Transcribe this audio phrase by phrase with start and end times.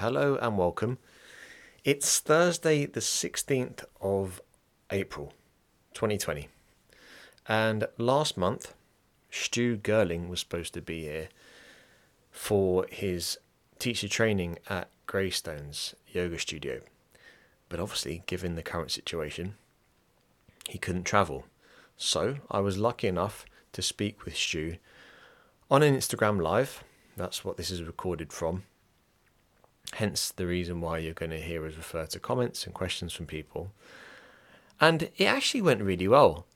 [0.00, 0.98] Hello and welcome.
[1.82, 4.42] It's Thursday, the 16th of
[4.90, 5.32] April
[5.94, 6.48] 2020.
[7.48, 8.74] And last month,
[9.30, 11.28] Stu Girling was supposed to be here
[12.30, 13.38] for his
[13.78, 16.82] teacher training at Greystones Yoga Studio.
[17.70, 19.54] But obviously, given the current situation,
[20.68, 21.46] he couldn't travel.
[21.96, 24.76] So I was lucky enough to speak with Stu
[25.70, 26.84] on an Instagram Live.
[27.16, 28.64] That's what this is recorded from.
[29.94, 33.26] Hence the reason why you're going to hear us refer to comments and questions from
[33.26, 33.72] people.
[34.80, 36.46] And it actually went really well,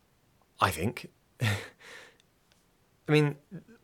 [0.61, 1.11] I think.
[1.41, 3.37] I mean,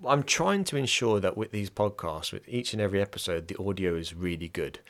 [0.07, 3.95] I'm trying to ensure that with these podcasts, with each and every episode, the audio
[3.97, 4.81] is really good.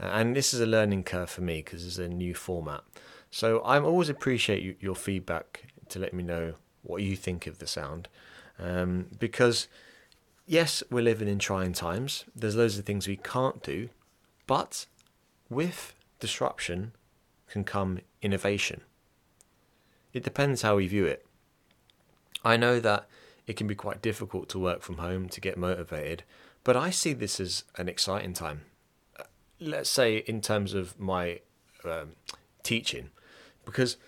[0.00, 2.82] Uh, and this is a learning curve for me because it's a new format.
[3.30, 7.66] So I'm always appreciate your feedback to let me know what you think of the
[7.66, 8.08] sound.
[8.58, 9.68] Um, because,
[10.46, 12.24] yes, we're living in trying times.
[12.34, 13.90] There's loads of things we can't do.
[14.48, 14.86] But
[15.48, 16.92] with disruption
[17.48, 18.80] can come innovation.
[20.12, 21.24] It depends how we view it.
[22.44, 23.06] I know that
[23.46, 26.24] it can be quite difficult to work from home to get motivated,
[26.64, 28.62] but I see this as an exciting time.
[29.20, 29.24] Uh,
[29.60, 31.40] let's say, in terms of my
[31.84, 32.12] um,
[32.62, 33.10] teaching,
[33.66, 33.98] because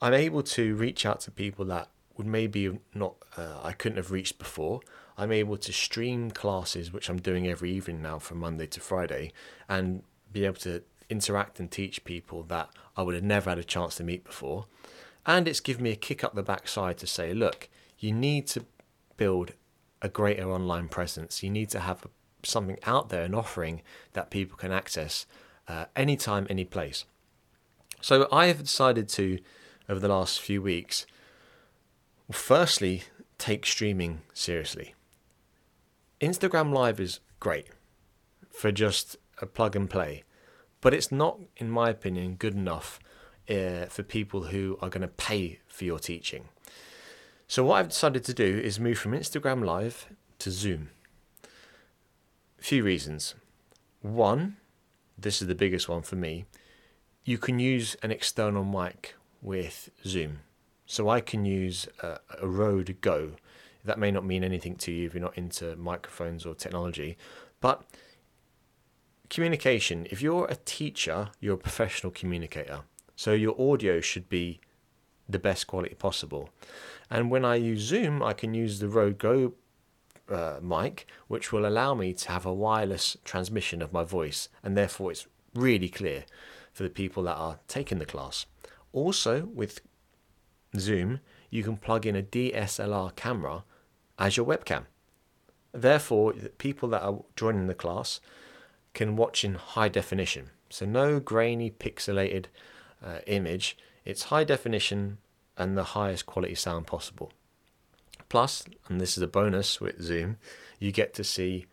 [0.00, 4.10] I'm able to reach out to people that would maybe not uh, I couldn't have
[4.10, 4.80] reached before.
[5.16, 9.32] I'm able to stream classes, which I'm doing every evening now from Monday to Friday,
[9.68, 13.64] and be able to interact and teach people that I would have never had a
[13.64, 14.66] chance to meet before.
[15.26, 17.68] And it's given me a kick up the backside to say, look,
[17.98, 18.64] you need to
[19.16, 19.52] build
[20.00, 21.42] a greater online presence.
[21.42, 22.06] You need to have
[22.42, 23.82] something out there, an offering
[24.14, 25.26] that people can access
[25.68, 27.04] uh, anytime, any place.
[28.00, 29.38] So I have decided to,
[29.88, 31.06] over the last few weeks,
[32.32, 33.04] firstly,
[33.38, 34.94] take streaming seriously.
[36.22, 37.66] Instagram Live is great
[38.52, 40.22] for just a plug and play,
[40.80, 43.00] but it's not, in my opinion, good enough
[43.50, 46.44] uh, for people who are going to pay for your teaching.
[47.48, 50.06] So, what I've decided to do is move from Instagram Live
[50.38, 50.90] to Zoom.
[52.60, 53.34] A few reasons.
[54.00, 54.58] One,
[55.18, 56.44] this is the biggest one for me,
[57.24, 60.38] you can use an external mic with Zoom.
[60.86, 63.32] So I can use a, a Rode Go.
[63.84, 67.16] That may not mean anything to you if you're not into microphones or technology,
[67.60, 67.82] but
[69.28, 72.80] communication, if you're a teacher, you're a professional communicator.
[73.16, 74.60] So your audio should be
[75.28, 76.50] the best quality possible.
[77.10, 79.54] And when I use Zoom, I can use the Rode Go
[80.28, 84.76] uh, mic, which will allow me to have a wireless transmission of my voice, and
[84.76, 86.24] therefore it's really clear
[86.72, 88.46] for the people that are taking the class.
[88.92, 89.80] Also, with
[90.78, 91.20] Zoom,
[91.50, 93.64] you can plug in a DSLR camera
[94.22, 94.84] as your webcam.
[95.72, 98.20] Therefore, people that are joining the class
[98.94, 100.50] can watch in high definition.
[100.70, 102.46] So, no grainy, pixelated
[103.04, 103.76] uh, image.
[104.04, 105.18] It's high definition
[105.58, 107.32] and the highest quality sound possible.
[108.28, 110.36] Plus, and this is a bonus with Zoom,
[110.78, 111.66] you get to see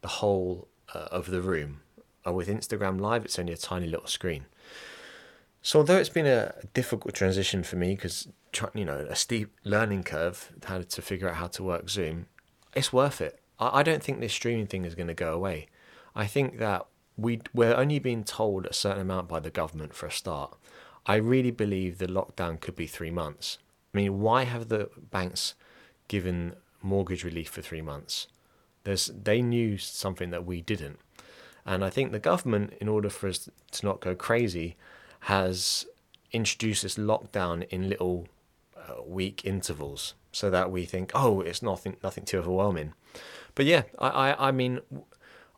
[0.00, 1.82] the whole uh, of the room.
[2.26, 4.46] Uh, with Instagram Live, it's only a tiny little screen.
[5.62, 8.28] So, although it's been a difficult transition for me because
[8.74, 12.26] you know a steep learning curve how to figure out how to work Zoom,
[12.74, 13.40] it's worth it.
[13.60, 15.68] I, I don't think this streaming thing is going to go away.
[16.16, 16.86] I think that
[17.16, 20.56] we we're only being told a certain amount by the government for a start.
[21.06, 23.58] I really believe the lockdown could be three months.
[23.94, 25.54] I mean, why have the banks
[26.08, 28.26] given mortgage relief for three months?
[28.82, 30.98] There's they knew something that we didn't,
[31.64, 34.76] and I think the government, in order for us to not go crazy,
[35.26, 35.86] has
[36.32, 38.26] introduced this lockdown in little
[38.76, 42.94] uh, week intervals, so that we think, oh, it's nothing, nothing too overwhelming.
[43.54, 44.80] But yeah, I, I, I mean,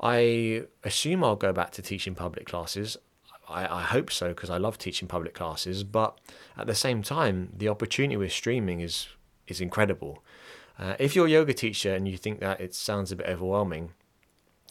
[0.01, 2.97] I assume I'll go back to teaching public classes.
[3.49, 5.85] I, I hope so because I love teaching public classes.
[5.85, 6.19] But
[6.57, 9.09] at the same time, the opportunity with streaming is
[9.47, 10.23] is incredible.
[10.79, 13.93] Uh, if you're a yoga teacher and you think that it sounds a bit overwhelming,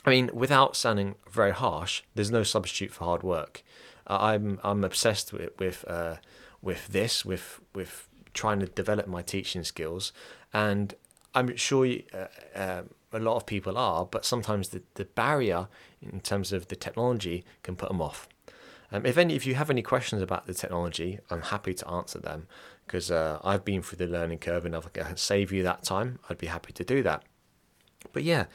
[0.05, 3.63] I mean, without sounding very harsh, there's no substitute for hard work.
[4.07, 6.17] Uh, I'm I'm obsessed with with uh,
[6.61, 10.11] with this, with with trying to develop my teaching skills,
[10.53, 10.95] and
[11.35, 15.67] I'm sure uh, uh, a lot of people are, but sometimes the, the barrier
[16.01, 18.27] in terms of the technology can put them off.
[18.91, 22.19] Um, if any, if you have any questions about the technology, I'm happy to answer
[22.19, 22.47] them
[22.85, 25.83] because uh, I've been through the learning curve and if I can save you that
[25.83, 27.23] time, I'd be happy to do that.
[28.11, 28.45] But yeah,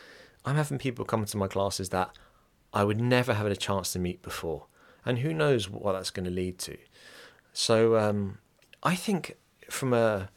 [0.45, 2.17] I'm having people come to my classes that
[2.73, 4.67] I would never have had a chance to meet before,
[5.09, 6.77] and who knows what that's going to lead to.
[7.55, 8.39] So um,
[8.83, 9.37] I think
[9.71, 10.29] from a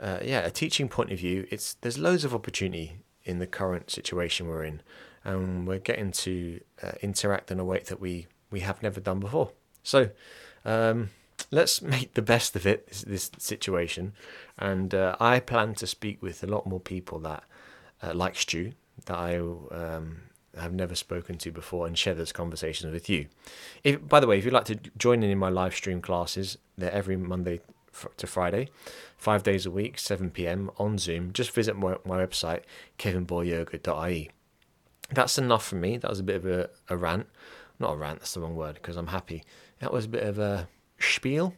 [0.00, 3.90] uh, yeah a teaching point of view, it's there's loads of opportunity in the current
[3.90, 4.80] situation we're in.
[5.22, 9.20] and we're getting to uh, interact in a way that we we have never done
[9.20, 9.52] before.
[9.82, 10.10] So.
[10.64, 11.10] Um,
[11.52, 14.14] let's make the best of it, this, this situation.
[14.58, 17.44] And uh, I plan to speak with a lot more people that
[18.02, 18.72] uh, like Stu,
[19.04, 20.22] that I um,
[20.62, 23.26] have never spoken to before, and share those conversations with you.
[23.84, 26.58] If, by the way, if you'd like to join in in my live stream classes,
[26.76, 27.60] they're every Monday
[28.16, 28.68] to Friday,
[29.16, 30.70] five days a week, 7 p.m.
[30.78, 31.32] on Zoom.
[31.32, 32.62] Just visit my, my website,
[32.98, 34.30] kevinboyyoga.ie.
[35.10, 35.96] That's enough for me.
[35.96, 37.26] That was a bit of a, a rant.
[37.78, 39.44] Not a rant, that's the wrong word because I'm happy.
[39.80, 40.68] That was a bit of a
[40.98, 41.54] spiel.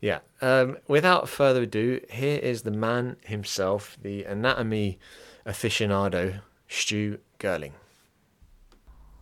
[0.00, 0.18] Yeah.
[0.42, 4.98] Um, without further ado, here is the man himself, the anatomy
[5.46, 7.72] aficionado, Stu Girling.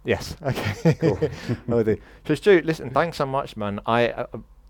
[0.05, 0.37] Yes.
[0.45, 0.95] Okay.
[0.95, 1.19] Cool.
[1.71, 1.97] oh,
[2.27, 2.91] so Stu, listen.
[2.91, 3.81] Thanks so much, man.
[3.87, 4.27] I uh,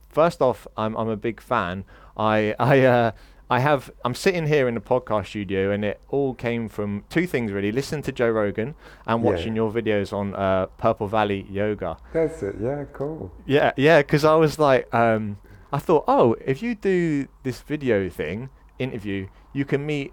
[0.09, 1.85] first off, I'm I'm a big fan.
[2.17, 3.13] I I uh,
[3.51, 7.27] I have I'm sitting here in the podcast studio, and it all came from two
[7.27, 8.75] things really: listening to Joe Rogan
[9.07, 9.31] and yeah.
[9.31, 11.97] watching your videos on uh, Purple Valley Yoga.
[12.13, 12.57] That's it.
[12.61, 13.33] Yeah, cool.
[13.47, 13.99] Yeah, yeah.
[14.01, 15.39] Because I was like, um,
[15.73, 18.49] I thought, oh, if you do this video thing
[18.79, 20.13] interview, you can meet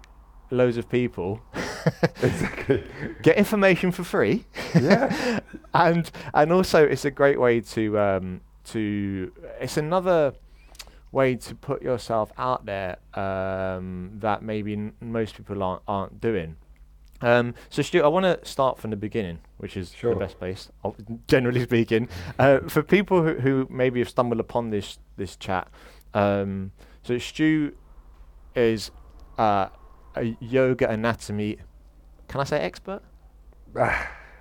[0.52, 1.40] loads of people.
[2.22, 2.84] exactly.
[3.22, 4.44] Get information for free.
[4.74, 5.40] Yeah.
[5.74, 10.34] and and also it's a great way to um, to it's another
[11.10, 16.56] way to put yourself out there um, that maybe n- most people aren't aren't doing.
[17.22, 20.12] Um, so Stu, I want to start from the beginning, which is sure.
[20.12, 20.70] the best place,
[21.28, 22.08] generally speaking,
[22.38, 25.68] uh, for people who, who maybe have stumbled upon this this chat.
[26.14, 26.72] Um,
[27.02, 27.74] so Stu
[28.54, 28.90] is
[29.38, 29.68] uh,
[30.16, 31.58] a yoga anatomy.
[32.28, 33.02] Can I say expert?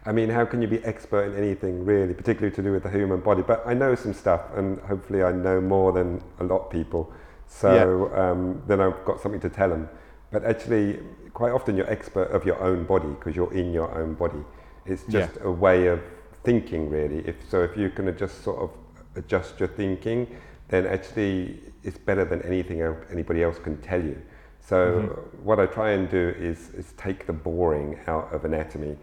[0.05, 2.89] I mean, how can you be expert in anything really, particularly to do with the
[2.89, 3.43] human body?
[3.43, 7.11] But I know some stuff, and hopefully, I know more than a lot of people.
[7.47, 8.31] So yeah.
[8.31, 9.89] um, then I've got something to tell them.
[10.31, 10.99] But actually,
[11.33, 14.43] quite often you're expert of your own body because you're in your own body.
[14.85, 15.47] It's just yeah.
[15.47, 16.01] a way of
[16.43, 17.19] thinking, really.
[17.27, 18.71] If so, if you can just sort of
[19.15, 20.35] adjust your thinking,
[20.69, 22.81] then actually it's better than anything
[23.11, 24.19] anybody else can tell you.
[24.61, 25.45] So mm-hmm.
[25.45, 28.97] what I try and do is, is take the boring out of anatomy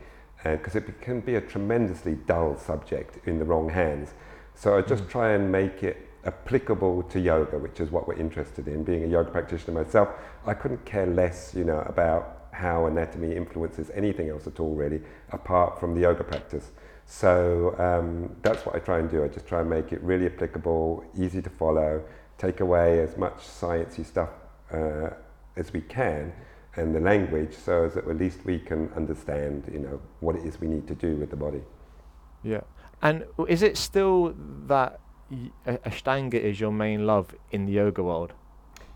[0.45, 4.15] because it can be a tremendously dull subject in the wrong hands.
[4.55, 5.11] So I just mm.
[5.11, 8.85] try and make it applicable to yoga, which is what we're interested in.
[8.85, 10.09] Being a yoga practitioner myself,
[10.47, 15.01] I couldn't care less, you know, about how anatomy influences anything else at all, really,
[15.31, 16.71] apart from the yoga practice.
[17.07, 19.25] So um, that's what I try and do.
[19.25, 22.03] I just try and make it really applicable, easy to follow,
[22.37, 24.31] take away as much sciencey stuff
[24.73, 25.11] uh,
[25.59, 26.33] as we can,
[26.77, 30.61] and the language so that at least we can understand, you know, what it is
[30.61, 31.63] we need to do with the body.
[32.43, 32.61] Yeah.
[33.03, 34.35] And is it still
[34.67, 35.01] that
[35.67, 38.33] Ashtanga is your main love in the yoga world?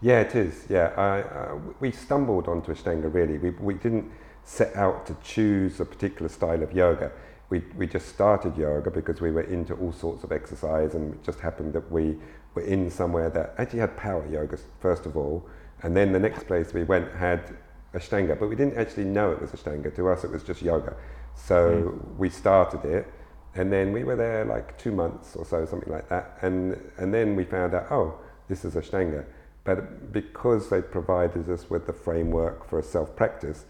[0.00, 0.66] Yeah, it is.
[0.68, 3.38] Yeah, I, uh, we stumbled onto Ashtanga really.
[3.38, 4.10] We, we didn't
[4.44, 7.12] set out to choose a particular style of yoga.
[7.50, 11.22] We, we just started yoga because we were into all sorts of exercise and it
[11.22, 12.16] just happened that we
[12.54, 15.46] were in somewhere that actually had power yoga, first of all.
[15.82, 17.56] And then the next place we went had
[17.94, 19.94] Ashtanga, but we didn't actually know it was Ashtanga.
[19.96, 20.96] To us, it was just yoga.
[21.34, 22.18] So mm.
[22.18, 23.06] we started it,
[23.54, 26.38] and then we were there like two months or so, something like that.
[26.42, 28.18] And and then we found out, oh,
[28.48, 29.24] this is Ashtanga.
[29.64, 33.66] But because they provided us with the framework for a self practice,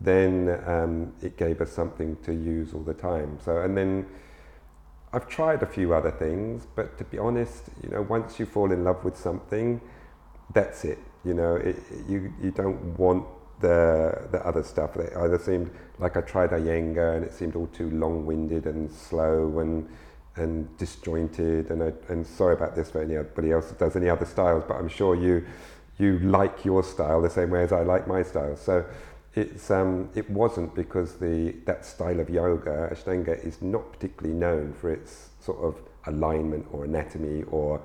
[0.00, 3.38] then um, it gave us something to use all the time.
[3.44, 4.06] So and then.
[5.12, 8.72] I've tried a few other things, but to be honest, you know, once you fall
[8.72, 9.80] in love with something,
[10.52, 10.98] that's it.
[11.24, 11.76] You know, it,
[12.08, 13.26] you you don't want
[13.60, 14.96] the the other stuff.
[14.96, 19.58] It either seemed like I tried Iyengar and it seemed all too long-winded and slow
[19.60, 19.88] and
[20.36, 21.70] and disjointed.
[21.70, 24.74] And I, and sorry about this for anybody else that does any other styles, but
[24.74, 25.44] I'm sure you
[25.98, 28.56] you like your style the same way as I like my style.
[28.56, 28.84] So
[29.34, 34.72] it's um, it wasn't because the that style of yoga, Ashtanga, is not particularly known
[34.72, 37.80] for its sort of alignment or anatomy or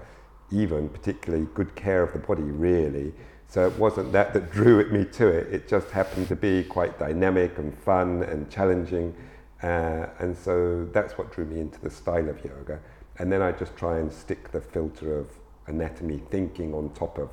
[0.51, 3.13] even particularly good care of the body, really.
[3.49, 5.51] So it wasn't that that drew me to it.
[5.51, 9.15] It just happened to be quite dynamic and fun and challenging.
[9.63, 12.79] Uh, and so that's what drew me into the style of yoga.
[13.17, 15.31] And then I just try and stick the filter of
[15.65, 17.29] anatomy thinking on top of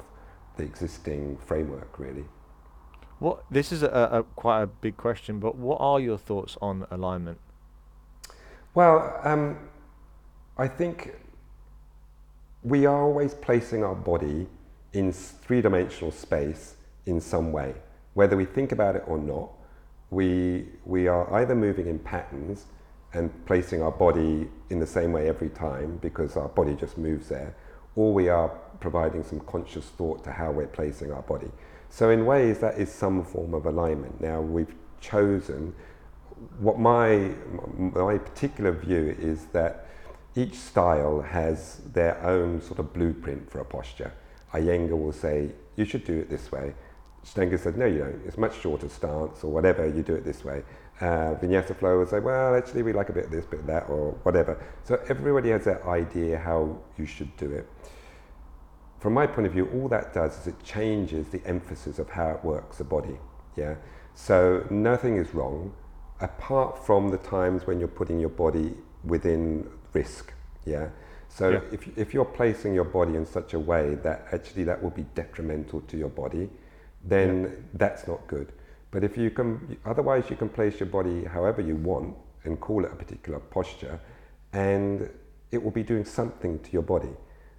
[0.56, 2.24] the existing framework, really.
[3.18, 6.86] What this is a, a quite a big question, but what are your thoughts on
[6.90, 7.38] alignment?
[8.74, 9.58] Well, um,
[10.56, 11.14] I think
[12.62, 14.46] we are always placing our body
[14.96, 17.74] in three dimensional space in some way.
[18.14, 19.50] Whether we think about it or not,
[20.08, 22.64] we, we are either moving in patterns
[23.12, 27.28] and placing our body in the same way every time because our body just moves
[27.28, 27.54] there,
[27.94, 28.48] or we are
[28.80, 31.50] providing some conscious thought to how we're placing our body.
[31.90, 34.20] So, in ways, that is some form of alignment.
[34.20, 35.74] Now, we've chosen
[36.58, 37.30] what my
[37.78, 39.86] my particular view is that
[40.34, 44.12] each style has their own sort of blueprint for a posture.
[44.60, 46.74] Iyengar will say you should do it this way.
[47.22, 48.22] Stenger said no, you don't.
[48.24, 49.86] It's much shorter stance or whatever.
[49.86, 50.62] You do it this way.
[51.00, 53.66] Uh, Vinyasa flow will say, well, actually, we like a bit of this, bit of
[53.66, 54.64] that, or whatever.
[54.84, 57.68] So everybody has their idea how you should do it.
[59.00, 62.30] From my point of view, all that does is it changes the emphasis of how
[62.30, 63.18] it works the body.
[63.56, 63.74] Yeah.
[64.14, 65.74] So nothing is wrong,
[66.20, 70.32] apart from the times when you're putting your body within risk.
[70.64, 70.88] Yeah.
[71.28, 71.60] So Yeah.
[71.72, 75.06] if if you're placing your body in such a way that actually that will be
[75.14, 76.50] detrimental to your body,
[77.04, 78.52] then that's not good.
[78.90, 82.84] But if you can, otherwise you can place your body however you want and call
[82.84, 84.00] it a particular posture,
[84.52, 85.10] and
[85.50, 87.14] it will be doing something to your body.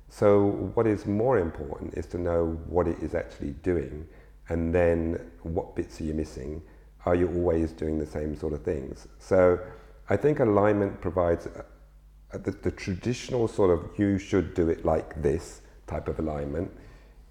[0.09, 4.07] So what is more important is to know what it is actually doing,
[4.49, 6.61] and then what bits are you missing?
[7.05, 9.07] Are you always doing the same sort of things?
[9.19, 9.59] So
[10.09, 11.47] I think alignment provides
[12.33, 16.71] Uh, the, the traditional sort of you should do it like this type of alignment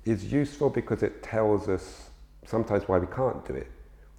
[0.05, 2.11] is useful because it tells us
[2.47, 3.71] sometimes why we can't do it.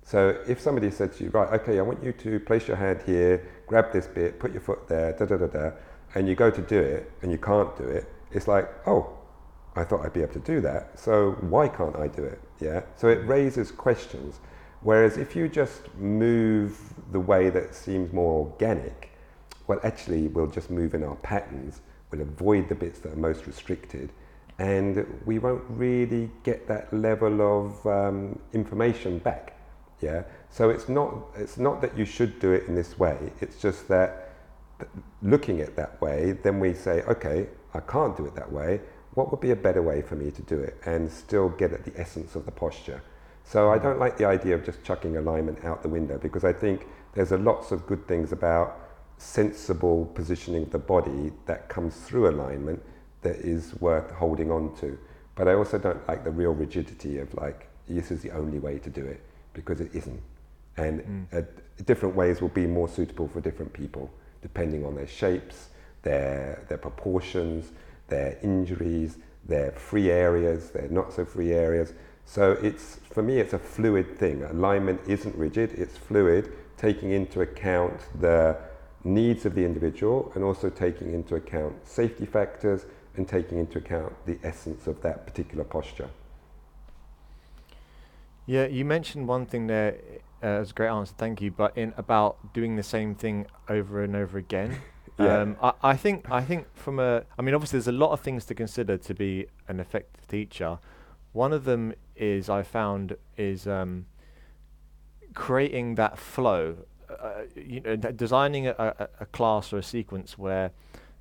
[0.04, 3.02] So if somebody said to you, right, okay, I want you to place your hand
[3.06, 5.72] here, grab this bit, put your foot there, da da da da,
[6.16, 9.18] and you go to do it and you can't do it, it's like, oh,
[9.76, 12.42] I thought I'd be able to do that, so why can't I do it?
[12.60, 12.82] Yeah.
[12.96, 14.40] So it raises questions.
[14.82, 16.80] Whereas if you just move
[17.12, 19.07] the way that seems more organic,
[19.68, 21.82] well, actually, we'll just move in our patterns.
[22.12, 24.12] We'll avoid the bits that are most restricted,
[24.60, 29.54] and we won't really get that level of um, information back.
[30.02, 30.24] Yeah.
[30.50, 33.18] So it's not it's not that you should do it in this way.
[33.42, 34.28] It's just that
[35.22, 38.80] looking at that way, then we say, okay, I can't do it that way.
[39.16, 41.84] What would be a better way for me to do it and still get at
[41.84, 43.02] the essence of the posture?
[43.44, 46.54] So I don't like the idea of just chucking alignment out the window because I
[46.54, 48.87] think there's a lots of good things about
[49.18, 52.82] sensible positioning of the body that comes through alignment
[53.22, 54.98] that is worth holding on to.
[55.36, 58.80] But I also don't like the real rigidity of like this is the only way
[58.80, 59.22] to do it
[59.54, 60.22] because it isn't.
[60.78, 61.42] And uh,
[61.86, 64.10] different ways will be more suitable for different people
[64.42, 65.70] depending on their shapes,
[66.04, 67.72] their their proportions,
[68.08, 71.94] their injuries, their free areas, their not so free areas.
[72.26, 74.44] So it's for me it's a fluid thing.
[74.44, 78.58] Alignment isn't rigid, it's fluid, taking into account the
[79.04, 82.86] needs of the individual and also taking into account safety factors
[83.16, 86.10] and taking into account the essence of that particular posture.
[88.46, 89.98] Yeah, you mentioned one thing there.
[90.42, 91.52] Uh, it a great answer, thank you.
[91.52, 94.80] But in about doing the same thing over and over again.
[95.20, 95.40] Yeah.
[95.40, 98.20] Um, I, I think I think from a I mean obviously there's a lot of
[98.20, 100.78] things to consider to be an effective teacher.
[101.32, 104.06] One of them is I found is um,
[105.34, 106.86] creating that flow.
[107.10, 110.72] Uh, you know, designing a, a, a class or a sequence where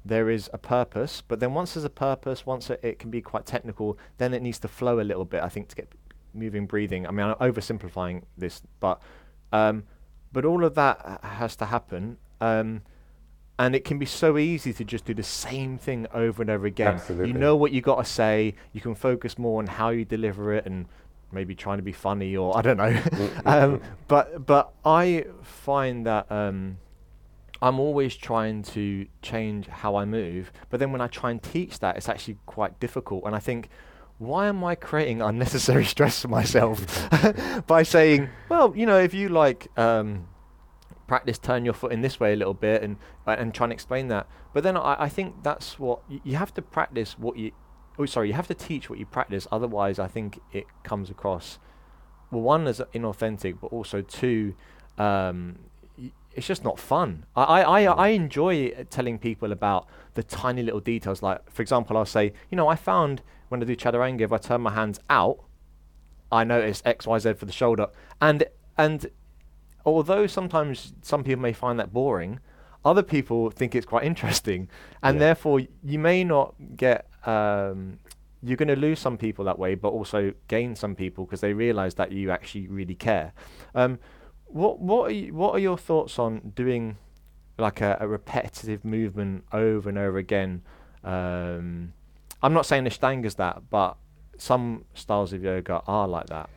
[0.05, 3.21] there is a purpose, but then once there's a purpose, once it, it can be
[3.21, 5.43] quite technical, then it needs to flow a little bit.
[5.43, 5.93] I think to get
[6.35, 7.07] moving, breathing.
[7.07, 9.01] I mean, I'm oversimplifying this, but
[9.53, 9.85] um,
[10.33, 12.83] but all of that has to happen, um,
[13.59, 16.67] and it can be so easy to just do the same thing over and over
[16.67, 16.95] again.
[16.95, 17.29] Absolutely.
[17.29, 18.55] You know what you got to say.
[18.73, 20.87] You can focus more on how you deliver it, and
[21.37, 23.01] maybe trying to be funny, or I don't know.
[23.47, 26.31] um, but but I find that.
[26.31, 26.79] Um,
[27.63, 31.79] I'm always trying to change how I move, but then when I try and teach
[31.79, 33.25] that, it's actually quite difficult.
[33.25, 33.71] And I think,
[34.19, 37.09] why am I creating unnecessary stress for myself
[37.67, 40.29] by saying, well, you know, if you like um,
[41.07, 43.73] practice turn your foot in this way a little bit and uh, and try and
[43.73, 44.27] explain that.
[44.53, 47.53] But then I, I think that's what y- you have to practice what you.
[47.99, 49.47] Oh, sorry, you have to teach what you practice.
[49.51, 51.59] Otherwise, I think it comes across
[52.31, 54.55] well, one as inauthentic, but also two,
[54.99, 55.59] um,
[55.99, 57.25] y- it's just not fun.
[57.35, 61.23] I, I, I, I enjoy telling people about the tiny little details.
[61.23, 64.39] Like, for example, I'll say, you know, I found when I do chaturanga, if I
[64.39, 65.39] turn my hands out,
[66.31, 67.89] I notice X, Y, Z for the shoulder.
[68.21, 68.45] And
[68.77, 69.07] and
[69.85, 72.41] although sometimes some people may find that boring,
[72.87, 74.69] other people think it's quite interesting,
[75.03, 75.27] and Yeah.
[75.27, 75.61] therefore
[75.93, 77.07] you may not get.
[77.27, 77.99] Um,
[78.43, 81.53] you're going to lose some people that way, but also gain some people because they
[81.53, 83.33] realise that you actually really care.
[83.75, 83.99] Um,
[84.47, 86.97] what what are you, what are your thoughts on doing
[87.59, 90.63] like a, a repetitive movement over and over again?
[91.03, 91.93] Um,
[92.43, 93.97] I'm not saying the is that, but
[94.39, 96.49] some styles of yoga are like that.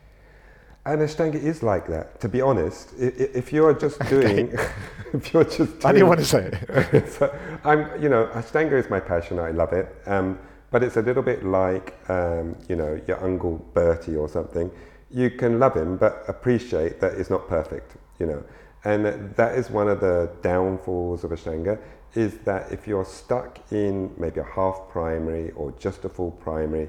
[0.86, 2.20] And Ashtanga is like that.
[2.20, 4.52] To be honest, I- i- if you're just doing,
[5.12, 7.08] if you're just, I doing, didn't want to say it.
[7.18, 7.34] so
[7.64, 9.38] I'm, you know, Ashtanga is my passion.
[9.38, 9.94] I love it.
[10.06, 10.38] Um,
[10.70, 14.70] but it's a little bit like, um, you know, your uncle Bertie or something.
[15.10, 18.42] You can love him, but appreciate that it's not perfect, you know.
[18.84, 19.04] And
[19.36, 21.78] that is one of the downfalls of Ashtanga
[22.14, 26.88] is that if you're stuck in maybe a half primary or just a full primary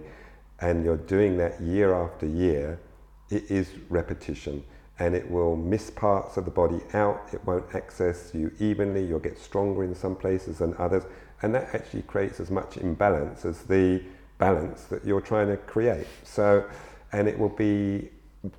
[0.62, 2.80] and you're doing that year after year,
[3.32, 4.64] it is repetition
[5.00, 7.30] and it will miss parts of the body out.
[7.34, 9.04] It won't access you evenly.
[9.04, 11.04] You'll get stronger in some places than others.
[11.42, 14.04] And that actually creates as much imbalance as the
[14.38, 16.06] balance that you're trying to create.
[16.24, 16.70] So,
[17.14, 18.10] and it will be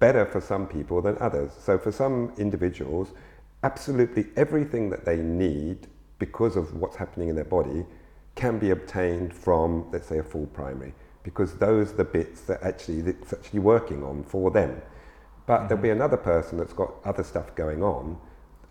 [0.01, 1.53] better for some people than others.
[1.61, 3.13] So, for some individuals,
[3.63, 5.87] absolutely everything that they need
[6.19, 7.85] because of what's happening in their body
[8.35, 12.63] can be obtained from, let's say, a full primary, because those are the bits that
[12.63, 14.81] actually it's actually working on for them.
[15.47, 15.69] But mm-hmm.
[15.69, 18.19] there'll be another person that's got other stuff going on,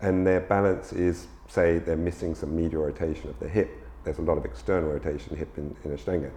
[0.00, 3.70] and their balance is, say, they're missing some medial rotation of the hip.
[4.04, 6.30] There's a lot of external rotation hip in, in Ashtanga.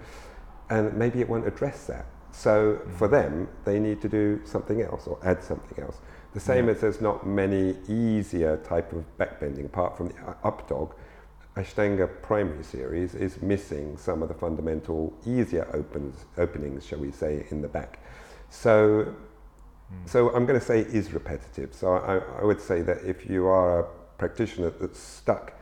[0.69, 2.05] And maybe it won't address that.
[2.31, 2.97] So mm-hmm.
[2.97, 5.97] for them, they need to do something else or add something else.
[6.33, 6.73] The same yeah.
[6.73, 10.93] as there's not many easier type of backbending apart from the up dog.
[11.57, 17.45] Ashtanga primary series is missing some of the fundamental easier opens, openings, shall we say,
[17.49, 17.99] in the back.
[18.49, 19.15] So
[19.91, 20.09] Mm.
[20.09, 21.73] So I'm going to say is repetitive.
[21.73, 23.83] So I, I, would say that if you are a
[24.17, 25.53] practitioner that's stuck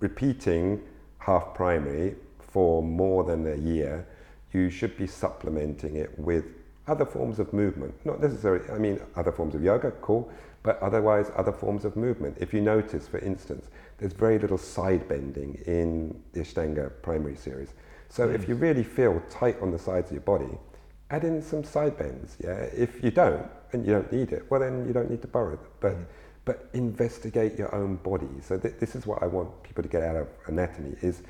[0.00, 0.82] repeating
[1.18, 4.06] half primary for more than a year,
[4.52, 6.44] you should be supplementing it with
[6.86, 7.94] other forms of movement.
[8.04, 10.30] Not necessarily, I mean, other forms of yoga, cool,
[10.62, 12.36] but otherwise other forms of movement.
[12.40, 17.74] If you notice, for instance, there's very little side bending in the Ashtanga primary series.
[18.08, 18.34] So mm.
[18.34, 20.58] if you really feel tight on the sides of your body,
[21.10, 22.36] add in some side bends.
[22.42, 25.28] Yeah, if you don't and you don't need it, well then you don't need to
[25.28, 25.68] borrow them.
[25.80, 26.06] But mm.
[26.44, 28.28] but investigate your own body.
[28.42, 31.22] So th- this is what I want people to get out of anatomy is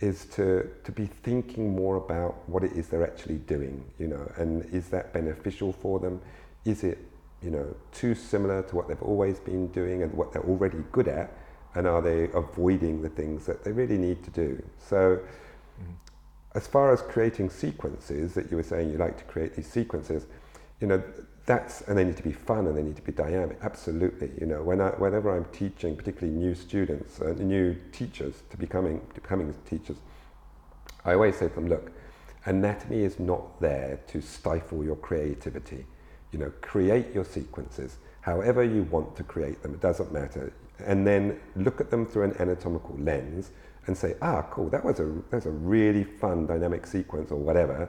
[0.00, 3.84] is to to be thinking more about what it is they're actually doing.
[3.98, 6.20] You know, and is that beneficial for them?
[6.64, 6.98] Is it
[7.42, 11.08] you know too similar to what they've always been doing and what they're already good
[11.08, 11.32] at?
[11.76, 14.62] And are they avoiding the things that they really need to do?
[14.78, 15.20] So.
[15.80, 15.94] Mm
[16.56, 20.24] as far as creating sequences that you were saying you like to create these sequences,
[20.80, 21.02] you know,
[21.44, 23.58] that's and they need to be fun and they need to be dynamic.
[23.62, 28.56] Absolutely, you know, when I, whenever I'm teaching, particularly new students, uh, new teachers to
[28.56, 29.98] becoming to becoming teachers,
[31.04, 31.92] I always say to them, look,
[32.46, 35.84] anatomy is not there to stifle your creativity.
[36.32, 39.74] You know, create your sequences however you want to create them.
[39.74, 40.52] It doesn't matter,
[40.84, 43.50] and then look at them through an anatomical lens
[43.86, 47.88] and say, ah, cool, that was a, that's a really fun dynamic sequence or whatever.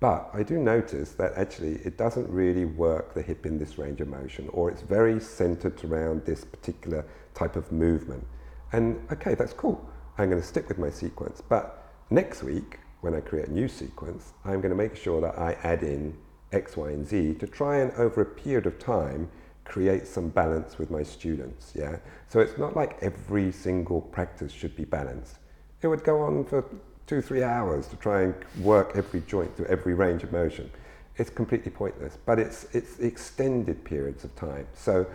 [0.00, 4.00] But I do notice that actually it doesn't really work the hip in this range
[4.00, 8.26] of motion, or it's very centered around this particular type of movement.
[8.72, 9.86] And okay, that's cool.
[10.16, 11.42] I'm going to stick with my sequence.
[11.46, 15.38] But next week, when I create a new sequence, I'm going to make sure that
[15.38, 16.16] I add in
[16.52, 19.30] X, Y, and Z to try and over a period of time
[19.70, 21.72] create some balance with my students.
[21.74, 21.96] Yeah.
[22.28, 25.38] So it's not like every single practice should be balanced.
[25.82, 26.64] It would go on for
[27.06, 30.70] two, three hours to try and work every joint through every range of motion.
[31.16, 34.66] It's completely pointless, but it's it's extended periods of time.
[34.74, 35.06] So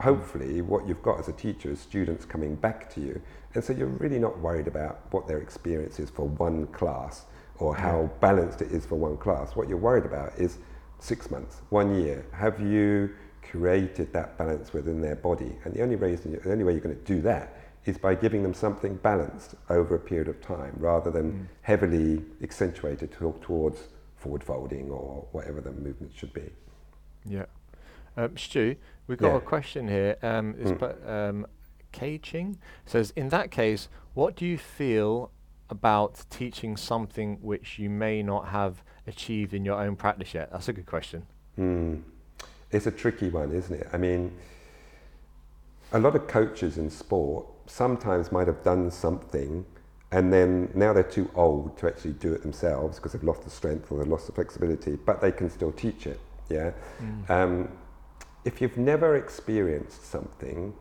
[0.00, 3.20] hopefully what you've got as a teacher is students coming back to you
[3.54, 7.24] and so you're really not worried about what their experience is for one class
[7.58, 9.56] or how balanced it is for one class.
[9.56, 10.58] What you're worried about is
[11.00, 12.24] six months, one year.
[12.32, 13.10] Have you
[13.50, 15.56] created that balance within their body.
[15.64, 18.42] And the only, reason, the only way you're going to do that is by giving
[18.42, 21.46] them something balanced over a period of time rather than mm.
[21.62, 26.50] heavily accentuated to, towards forward folding or whatever the movement should be.
[27.24, 27.46] Yeah.
[28.16, 29.36] Um, Stu, we've got yeah.
[29.36, 30.16] a question here.
[30.22, 31.08] Um, mm.
[31.08, 31.46] um,
[32.22, 35.30] Ching says, in that case, what do you feel
[35.70, 40.50] about teaching something which you may not have achieved in your own practice yet?
[40.52, 41.26] That's a good question.
[41.58, 42.02] Mm
[42.70, 43.88] it's a tricky one, isn't it?
[43.92, 44.32] I mean,
[45.92, 49.64] a lot of coaches in sport sometimes might have done something
[50.10, 53.50] and then now they're too old to actually do it themselves because they've lost the
[53.50, 56.18] strength or they've lost the flexibility, but they can still teach it.
[56.48, 56.72] Yeah.
[57.02, 57.30] Mm.
[57.30, 57.68] Um,
[58.44, 60.72] if you've never experienced something,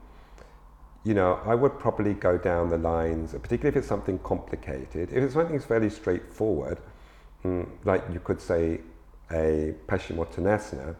[1.03, 5.11] you know, I would probably go down the lines, particularly if it's something complicated.
[5.11, 6.79] If it's something that's fairly straightforward,
[7.43, 8.79] mm, like you could say
[9.31, 10.95] a Paschimottanasana,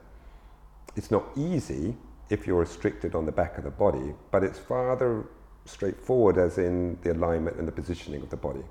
[0.95, 1.95] it's not easy
[2.29, 5.25] if you're restricted on the back of the body, but it's farther
[5.65, 8.63] straightforward as in the alignment and the positioning of the body.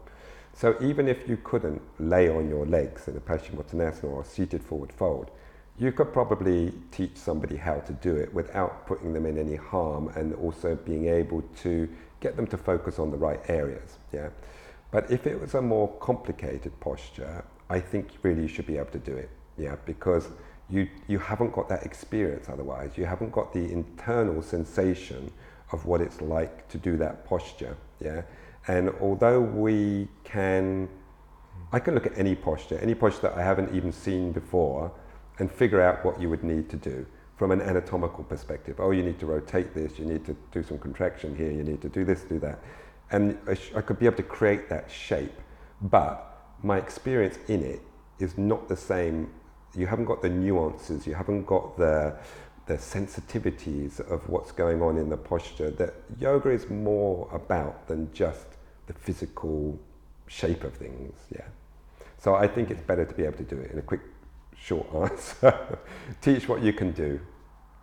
[0.53, 4.63] So even if you couldn't lay on your legs in a Paschimottanasana or a seated
[4.63, 5.31] forward fold,
[5.79, 10.09] you could probably teach somebody how to do it without putting them in any harm
[10.17, 11.87] and also being able to
[12.21, 13.99] get them to focus on the right areas.
[14.13, 14.31] Yeah.
[14.91, 18.93] But if it was a more complicated posture, I think really you should be able
[18.93, 19.29] to do it.
[19.59, 20.31] Yeah, because
[20.69, 22.93] you, you haven't got that experience otherwise.
[22.97, 25.31] You haven't got the internal sensation
[25.73, 27.77] of what it's like to do that posture.
[28.01, 28.23] Yeah.
[28.69, 30.89] And although we can,
[31.73, 34.93] I can look at any posture, any posture that I haven't even seen before,
[35.39, 38.81] and figure out what you would need to do from an anatomical perspective.
[38.81, 41.83] Oh, you need to rotate this, you need to do some contraction here, you need
[41.83, 42.61] to do this, do that.
[43.11, 45.35] And I, sh- I could be able to create that shape,
[45.83, 47.83] but my experience in it
[48.19, 49.31] is not the same.
[49.77, 52.17] You haven't got the nuances, you haven't got the,
[52.67, 58.13] the sensitivities of what's going on in the posture that yoga is more about than
[58.13, 58.47] just
[58.87, 59.79] the physical
[60.27, 61.15] shape of things.
[61.35, 61.45] Yeah.
[62.19, 64.01] So I think it's better to be able to do it in a quick,
[64.57, 65.79] short answer.
[66.23, 67.21] Teach what you can do.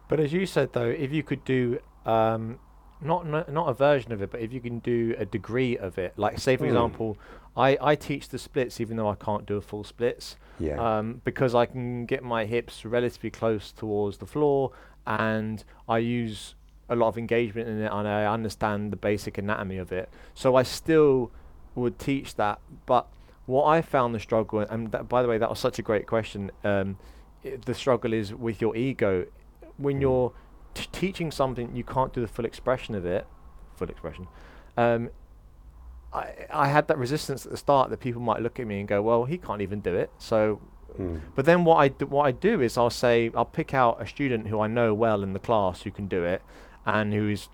[0.08, 2.60] But as you said, though, if you could do um,
[3.06, 5.98] not, not not a version of it, but if you can do a degree of
[5.98, 6.70] it, like say for mm.
[6.70, 7.18] example,
[7.56, 10.38] I, I teach the splits even though I can't do a full splits.
[10.60, 10.78] Yeah.
[10.78, 14.72] Um, because I can get my hips relatively close towards the floor,
[15.06, 16.56] and I use
[16.90, 20.10] a lot of engagement in it, and I understand the basic anatomy of it.
[20.34, 21.32] So I still
[21.76, 23.08] would teach that, but
[23.46, 26.08] what I found the struggle, and that, by the way, that was such a great
[26.08, 26.52] question.
[26.64, 26.98] Um,
[27.66, 29.26] the struggle is with your ego
[29.78, 30.02] when mm.
[30.02, 30.34] you're
[30.74, 33.26] t- teaching something, you can't do the full expression of it.
[33.76, 34.28] Full expression.
[34.78, 35.10] Um,
[36.14, 38.88] I I had that resistance at the start that people might look at me and
[38.88, 40.62] go, "Well, he can't even do it." So,
[41.00, 41.22] mm.
[41.36, 44.08] but then what I do, what I do is I'll say I'll pick out a
[44.08, 46.42] student who I know well in the class who can do it,
[46.86, 47.50] and who is,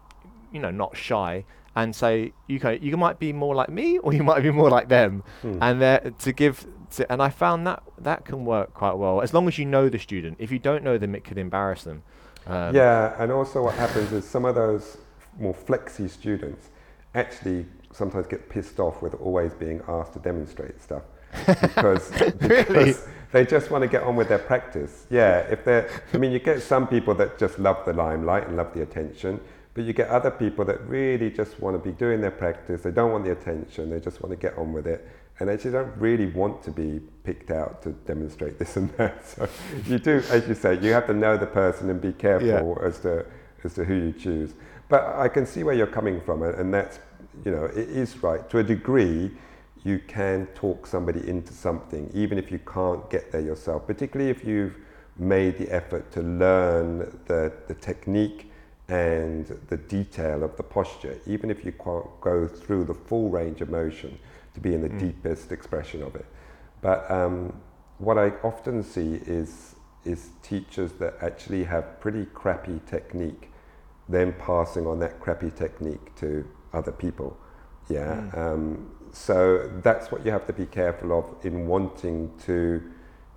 [0.51, 4.13] you know, not shy, and say you can you might be more like me or
[4.13, 5.57] you might be more like them, mm.
[5.61, 9.47] and to give to, and I found that that can work quite well as long
[9.47, 10.37] as you know the student.
[10.39, 12.03] If you don't know them, it could embarrass them.
[12.49, 14.97] Um, yeah, and also what happens is some of those
[15.39, 16.69] more flexy students
[17.13, 21.03] actually sometimes get pissed off with always being asked to demonstrate stuff
[21.45, 22.09] because,
[22.39, 22.93] because really?
[23.31, 25.05] they just want to get on with their practice.
[25.11, 28.57] Yeah, if they're, I mean, you get some people that just love the limelight and
[28.57, 29.39] love the attention,
[29.75, 32.81] but you get other people that really just want to be doing their practice.
[32.81, 33.91] They don't want the attention.
[33.91, 35.07] They just want to get on with it
[35.39, 39.23] and actually don't really want to be picked out to demonstrate this and that.
[39.25, 39.47] So
[39.85, 42.87] you do, as you say, you have to know the person and be careful yeah.
[42.87, 43.25] as to
[43.63, 44.53] as to who you choose.
[44.87, 46.99] But I can see where you're coming from, and that's
[47.45, 49.31] you know it is right to a degree.
[49.83, 53.87] You can talk somebody into something, even if you can't get there yourself.
[53.87, 54.75] Particularly if you've
[55.17, 58.51] made the effort to learn the, the technique
[58.89, 63.61] and the detail of the posture, even if you can't go through the full range
[63.61, 64.17] of motion
[64.61, 64.99] to be in the mm.
[64.99, 66.25] deepest expression of it.
[66.81, 67.53] But um,
[67.97, 73.51] what I often see is is teachers that actually have pretty crappy technique,
[74.07, 77.37] then passing on that crappy technique to other people.
[77.89, 78.29] Yeah.
[78.33, 78.37] Mm.
[78.37, 82.81] Um, so that's what you have to be careful of in wanting to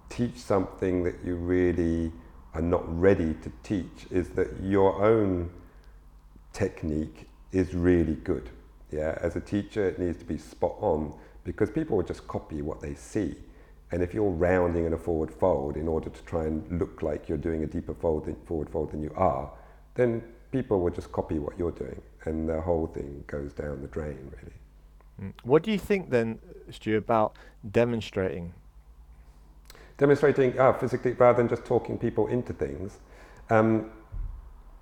[0.08, 2.12] teach something that you really
[2.54, 4.06] are not ready to teach.
[4.10, 5.50] Is that your own
[6.52, 8.50] technique is really good.
[8.92, 12.62] Yeah, as a teacher, it needs to be spot on because people will just copy
[12.62, 13.34] what they see.
[13.90, 17.28] And if you're rounding in a forward fold in order to try and look like
[17.28, 19.50] you're doing a deeper fold than, forward fold than you are,
[19.94, 23.88] then people will just copy what you're doing, and the whole thing goes down the
[23.88, 25.28] drain, really.
[25.30, 25.32] Mm.
[25.42, 26.38] What do you think then,
[26.70, 27.36] Stu, about
[27.70, 28.52] demonstrating?
[29.98, 32.98] Demonstrating uh, physically rather than just talking people into things.
[33.50, 33.90] Um,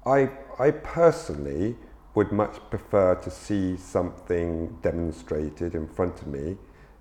[0.07, 1.77] I, I personally
[2.15, 6.57] would much prefer to see something demonstrated in front of me.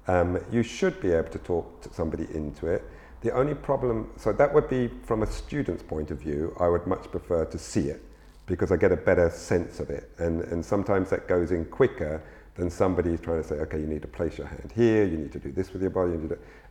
[0.07, 2.83] Um, you should be able to talk to somebody into it.
[3.21, 6.87] The only problem, so that would be from a student's point of view, I would
[6.87, 8.03] much prefer to see it
[8.45, 10.09] because I get a better sense of it.
[10.17, 12.23] And, and sometimes that goes in quicker
[12.55, 15.31] than somebody trying to say, okay, you need to place your hand here, you need
[15.31, 16.13] to do this with your body.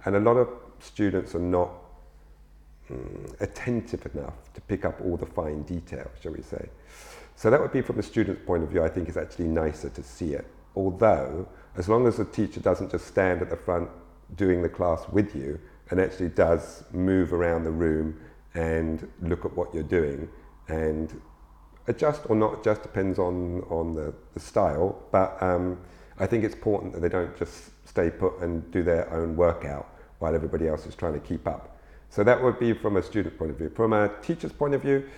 [0.04, 0.48] And a lot of
[0.80, 1.70] students are not
[2.90, 6.68] um, attentive enough to pick up all the fine detail, shall we say.
[7.38, 9.90] So that would be from a student's point of view, I think it's actually nicer
[9.90, 10.44] to see it.
[10.74, 11.46] Although,
[11.76, 13.88] as long as the teacher doesn't just stand at the front
[14.34, 18.18] doing the class with you and actually does move around the room
[18.54, 20.28] and look at what you're doing
[20.66, 21.22] and
[21.86, 25.00] adjust or not adjust depends on, on the, the style.
[25.12, 25.78] But um,
[26.18, 29.86] I think it's important that they don't just stay put and do their own workout
[30.18, 31.78] while everybody else is trying to keep up.
[32.10, 33.70] So that would be from a student point of view.
[33.76, 35.08] From a teacher's point of view,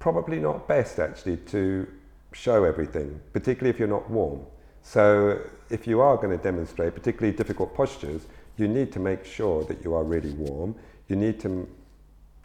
[0.00, 1.86] probably not best actually to
[2.32, 4.40] show everything, particularly if you're not warm.
[4.82, 9.62] So if you are going to demonstrate particularly difficult postures, you need to make sure
[9.64, 10.74] that you are really warm.
[11.08, 11.68] You need to,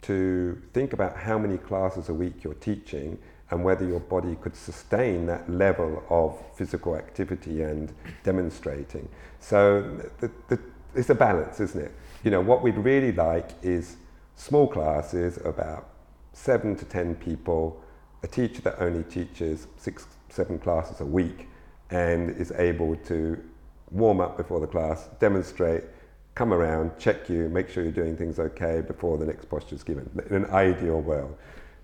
[0.02, 3.18] to think about how many classes a week you're teaching
[3.50, 7.92] and whether your body could sustain that level of physical activity and
[8.22, 9.08] demonstrating.
[9.40, 9.82] So
[10.18, 10.58] the, the,
[10.94, 11.92] it's a balance, isn't it?
[12.24, 13.96] You know, what we'd really like is
[14.34, 15.88] small classes, about
[16.36, 17.82] seven to ten people,
[18.22, 21.48] a teacher that only teaches six, seven classes a week
[21.90, 23.42] and is able to
[23.90, 25.84] warm up before the class, demonstrate,
[26.34, 29.82] come around, check you, make sure you're doing things okay before the next posture is
[29.82, 30.08] given.
[30.28, 31.36] In an ideal world,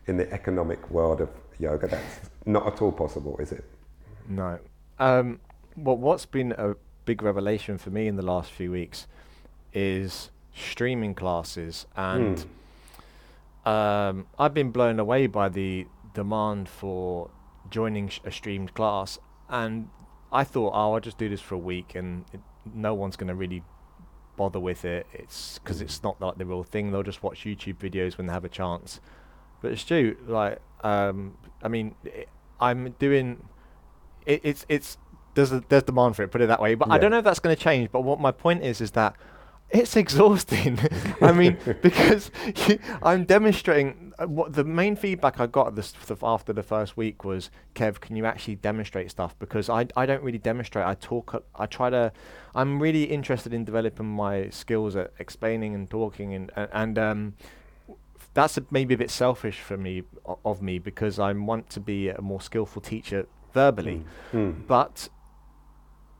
[0.06, 3.64] in the economic world of yoga, that's not at all possible, is it?
[4.28, 4.58] No.
[4.98, 5.40] Um,
[5.76, 6.74] well, what's been a
[7.06, 9.06] big revelation for me in the last few weeks
[9.72, 12.46] is streaming classes, and mm.
[13.64, 17.30] Um, I've been blown away by the demand for
[17.70, 19.88] joining sh- a streamed class, and
[20.32, 22.40] I thought, oh, I'll just do this for a week, and it,
[22.74, 23.62] no one's going to really
[24.36, 25.06] bother with it.
[25.12, 26.90] It's because it's not like the real thing.
[26.90, 29.00] They'll just watch YouTube videos when they have a chance.
[29.60, 32.28] But Stu, like, um, I mean, it,
[32.60, 33.44] I'm doing.
[34.26, 34.98] It, it's it's
[35.34, 36.30] there's a, there's demand for it.
[36.30, 36.74] Put it that way.
[36.74, 36.94] But yeah.
[36.94, 37.90] I don't know if that's going to change.
[37.92, 39.14] But what my point is is that
[39.72, 40.78] it's exhausting.
[41.20, 42.30] I mean, because
[43.02, 44.12] I'm demonstrating.
[44.18, 48.14] Uh, what the main feedback I got this after the first week was, Kev, can
[48.14, 49.38] you actually demonstrate stuff?
[49.38, 50.84] Because I I don't really demonstrate.
[50.86, 51.44] I talk.
[51.54, 52.12] I try to.
[52.54, 57.34] I'm really interested in developing my skills at explaining and talking and and um,
[58.34, 60.02] that's a, maybe a bit selfish for me
[60.44, 64.52] of me because I want to be a more skillful teacher verbally, mm.
[64.54, 64.66] Mm.
[64.66, 65.08] but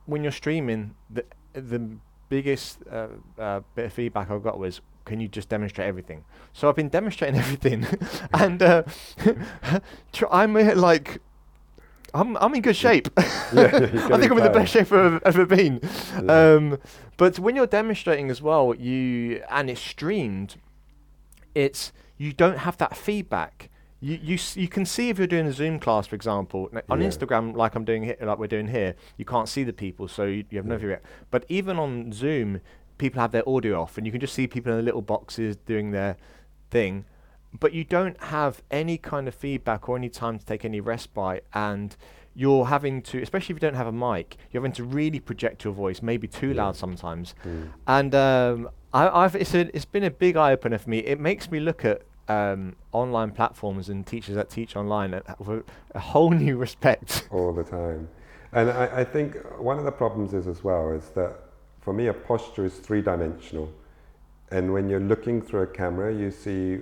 [0.05, 1.97] when you're streaming, the the
[2.33, 6.67] biggest uh, uh, bit of feedback I got was, "Can you just demonstrate everything?" So
[6.67, 7.85] I've been demonstrating everything,
[8.33, 8.83] and uh,
[10.13, 11.21] tr- I'm uh, like.
[12.15, 13.07] I'm I'm in good shape.
[13.17, 13.71] Yeah,
[14.13, 15.79] I think I'm in the best shape I've ever been.
[15.81, 16.53] Yeah.
[16.53, 16.77] Um,
[17.17, 20.57] but when you're demonstrating as well, you and it's streamed,
[21.55, 23.71] it's you don't have that feedback
[24.03, 27.07] you, you, you can see if you're doing a Zoom class, for example, on yeah.
[27.07, 30.25] Instagram, like I'm doing here, like we're doing here, you can't see the people, so
[30.25, 30.97] you, you have no view.
[31.31, 32.59] But even on Zoom,
[32.97, 35.55] people have their audio off, and you can just see people in the little boxes
[35.55, 36.17] doing their
[36.69, 37.05] thing.
[37.57, 41.45] But you don't have any kind of feedback or any time to take any respite,
[41.53, 41.95] and
[42.35, 45.63] you're having to, especially if you don't have a mic, you're having to really project
[45.63, 47.35] your voice, maybe too loud sometimes.
[47.45, 47.69] Mm.
[47.87, 50.99] And um, I, have it's, a, it's been a big eye opener for me.
[50.99, 55.99] It makes me look at um, online platforms and teachers that teach online with a
[55.99, 57.27] whole new respect.
[57.31, 58.07] All the time.
[58.51, 61.35] And I, I, think one of the problems is as well is that
[61.81, 63.73] for me a posture is three dimensional.
[64.51, 66.75] And when you're looking through a camera, you see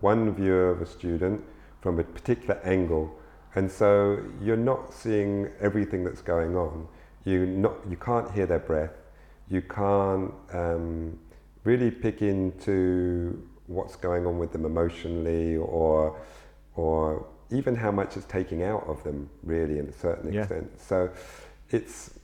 [0.00, 1.42] one view of a student
[1.80, 3.16] from a particular angle.
[3.54, 6.88] And so you're not seeing everything that's going on.
[7.24, 8.94] You, not, you can't hear their breath.
[9.48, 11.18] You can't um,
[11.64, 16.18] really pick into what's going on with them emotionally or
[16.74, 20.40] or even how much it's taking out of them really in a certain yeah.
[20.40, 21.10] extent so
[21.70, 22.18] it's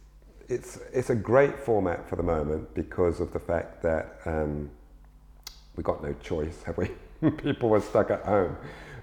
[0.48, 4.70] it's it's a great format for the moment because of the fact that um,
[5.76, 6.90] we got no choice have we
[7.32, 8.56] people were stuck at home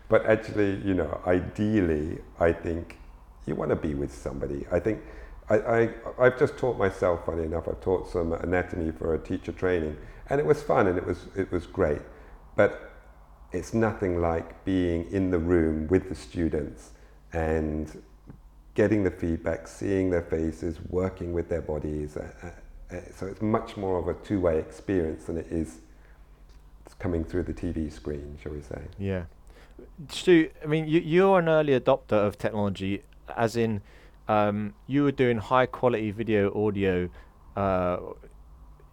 [0.10, 2.98] but actually you know ideally i think
[3.46, 5.02] you want to be with somebody i think
[5.50, 9.52] I, I, I've just taught myself, funny enough, I've taught some anatomy for a teacher
[9.52, 9.96] training,
[10.30, 12.02] and it was fun and it was, it was great.
[12.56, 12.92] But
[13.52, 16.92] it's nothing like being in the room with the students
[17.34, 18.02] and
[18.74, 22.18] getting the feedback, seeing their faces, working with their bodies.
[22.18, 25.80] Uh, uh, uh so it's much more of a two-way experience than it is
[27.00, 28.82] coming through the TV screen, shall we say?
[28.98, 29.24] Yeah.
[30.10, 33.04] Stu, I mean, you, you're an early adopter of technology,
[33.36, 33.82] as in
[34.28, 37.10] um, you were doing high quality video, audio
[37.56, 37.98] uh,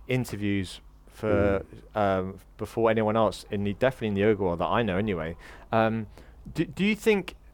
[0.09, 0.81] interviews
[1.13, 2.01] for mm.
[2.01, 5.37] um, before anyone else in the definitely in the yoga world that I know anyway.
[5.71, 6.07] Um,
[6.55, 7.35] do do you think?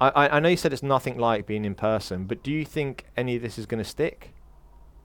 [0.00, 3.04] I, I know you said it's nothing like being in person, but do you think
[3.16, 4.34] any of this is going to stick?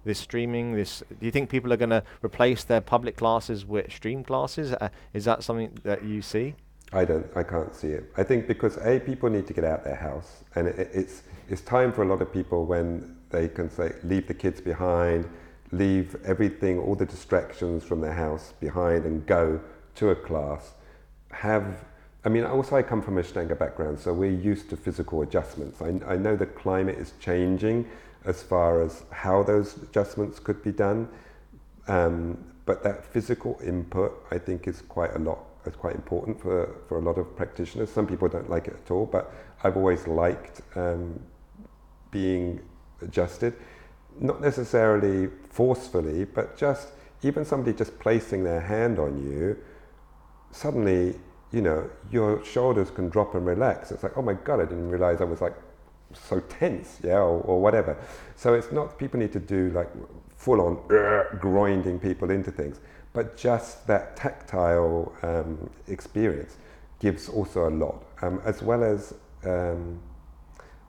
[0.04, 1.04] This streaming, this.
[1.08, 4.74] Do you think people are going to replace their public classes with stream classes?
[4.74, 6.56] Uh, is that something that you see?
[6.91, 7.28] I don't.
[7.36, 8.12] I can't see it.
[8.17, 11.62] I think because a people need to get out their house, and it, it's it's
[11.62, 15.30] time for a lot of people when they can say leave the kids behind
[15.71, 19.60] leave everything, all the distractions from their house behind and go
[19.95, 20.73] to a class.
[21.32, 21.86] Have,
[22.25, 25.82] I mean, also I come from a Ashtanga background, so we're used to physical adjustments.
[25.82, 27.88] I, I know the climate is changing
[28.25, 31.08] as far as how those adjustments could be done,
[31.88, 36.75] um, but that physical input I think is quite a lot, is quite important for,
[36.88, 37.91] for a lot of practitioners.
[37.91, 41.19] Some people don't like it at all, but I've always liked um,
[42.12, 42.60] being
[43.01, 43.53] adjusted
[44.19, 46.89] not necessarily forcefully, but just
[47.23, 49.58] even somebody just placing their hand on you,
[50.51, 51.19] suddenly,
[51.51, 53.91] you know, your shoulders can drop and relax.
[53.91, 55.55] It's like, oh my God, I didn't realize I was like
[56.13, 57.97] so tense, yeah, or, or whatever.
[58.36, 59.89] So it's not, people need to do like
[60.36, 62.79] full on uh, grinding people into things.
[63.13, 66.58] but just that tactile um, experience
[66.99, 69.99] gives also a lot, um, as well as um,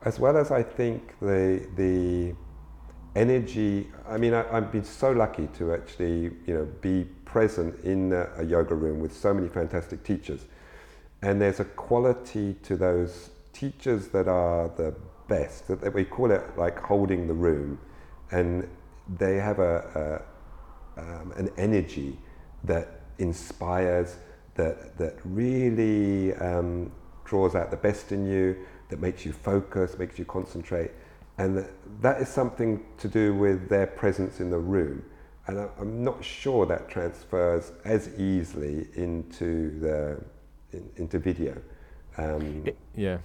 [0.02, 2.34] as well as I think the the
[3.14, 3.88] energy.
[4.08, 8.28] I mean, I, have been so lucky to actually you know be present in a,
[8.38, 10.46] a yoga room with so many fantastic teachers,
[11.22, 14.94] and there's a quality to those teachers that are the
[15.28, 15.68] best.
[15.68, 17.78] That we call it like holding the room,
[18.30, 18.68] and
[19.18, 20.22] they have a,
[20.96, 22.18] a um, an energy
[22.64, 24.16] that inspires,
[24.54, 26.90] that that really um,
[27.24, 28.56] draws out the best in you,
[28.88, 30.90] that makes you focus, makes you concentrate,
[31.40, 31.66] and
[32.02, 35.02] that, is something to do with their presence in the room.
[35.46, 40.22] And I, I'm not sure that transfers as easily into the
[40.72, 41.56] in, into video.
[42.18, 43.18] Um, it, yeah,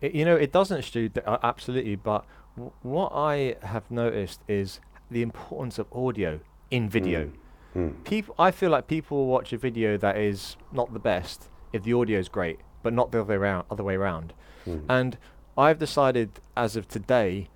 [0.00, 1.96] it, you know, it doesn't, Stu, uh, absolutely.
[1.96, 2.24] But
[2.56, 7.30] w- what I have noticed is the importance of audio in video.
[7.76, 7.90] Mm.
[7.90, 8.04] Mm.
[8.04, 11.82] People, I feel like people will watch a video that is not the best if
[11.82, 13.66] the audio is great, but not the other way around.
[13.70, 14.32] Other way around.
[14.66, 14.84] Mm.
[14.88, 15.18] And
[15.56, 17.48] I've decided, as of today,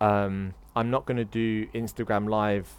[0.00, 2.72] um, I'm not going to do Instagram Live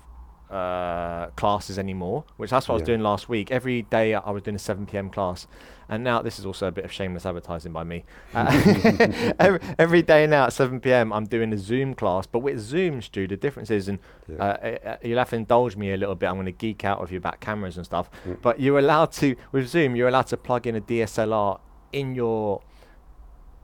[0.50, 2.78] uh, classes anymore, which that's what yeah.
[2.78, 3.52] I was doing last week.
[3.52, 5.10] Every day I was doing a 7 p.m.
[5.10, 5.48] class,
[5.88, 8.04] and now this is also a bit of shameless advertising by me.
[8.34, 11.12] Uh, every, every day now at 7 p.m.
[11.12, 14.38] I'm doing a Zoom class, but with Zoom, Stu, the difference is, and yeah.
[14.38, 16.28] uh, uh you'll have to indulge me a little bit.
[16.28, 18.40] I'm going to geek out with you about cameras and stuff, mm.
[18.42, 19.96] but you're allowed to with Zoom.
[19.96, 21.60] You're allowed to plug in a DSLR
[21.92, 22.62] in your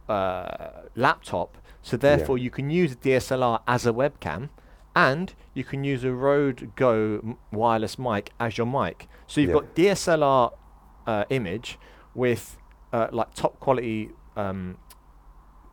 [0.07, 2.43] uh, laptop, so therefore yeah.
[2.45, 4.49] you can use a DSLR as a webcam
[4.95, 9.07] and you can use a Rode Go wireless mic as your mic.
[9.27, 9.55] So you've yeah.
[9.55, 10.53] got DSLR
[11.05, 11.77] uh, image
[12.13, 12.57] with
[12.93, 14.77] uh, like top quality um,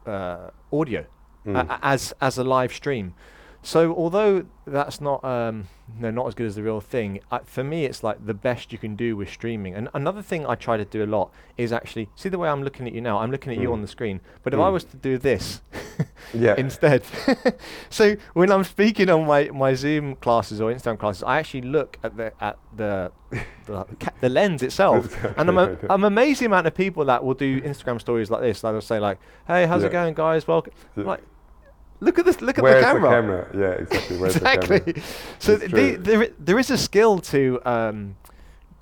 [0.07, 1.07] uh, audio
[1.47, 1.79] mm.
[1.83, 3.15] as as a live stream.
[3.63, 7.63] So although that's not um, no not as good as the real thing, uh, for
[7.63, 9.75] me it's like the best you can do with streaming.
[9.75, 12.65] And another thing I try to do a lot is actually see the way I'm
[12.65, 13.19] looking at you now.
[13.19, 13.63] I'm looking at mm.
[13.63, 14.65] you on the screen, but if mm.
[14.65, 15.61] I was to do this
[16.35, 16.55] yeah.
[16.59, 17.05] instead,
[17.91, 21.99] so when I'm speaking on my, my Zoom classes or Instagram classes, I actually look
[22.03, 23.13] at the at the
[23.67, 23.87] the,
[24.21, 28.01] the lens itself, and I'm a, I'm the amount of people that will do Instagram
[28.01, 28.65] stories like this.
[28.65, 29.89] Like they'll say like, "Hey, how's yeah.
[29.89, 30.49] it going, guys?
[30.49, 31.05] Welcome." Yeah.
[31.05, 31.23] Like
[32.03, 32.41] Look at this!
[32.41, 33.11] Look at Where's the camera.
[33.11, 33.77] Where's The camera?
[33.79, 34.17] Yeah, exactly.
[34.19, 34.79] Where's exactly.
[34.79, 35.09] The camera?
[35.39, 38.17] so the, there, there is a skill to um,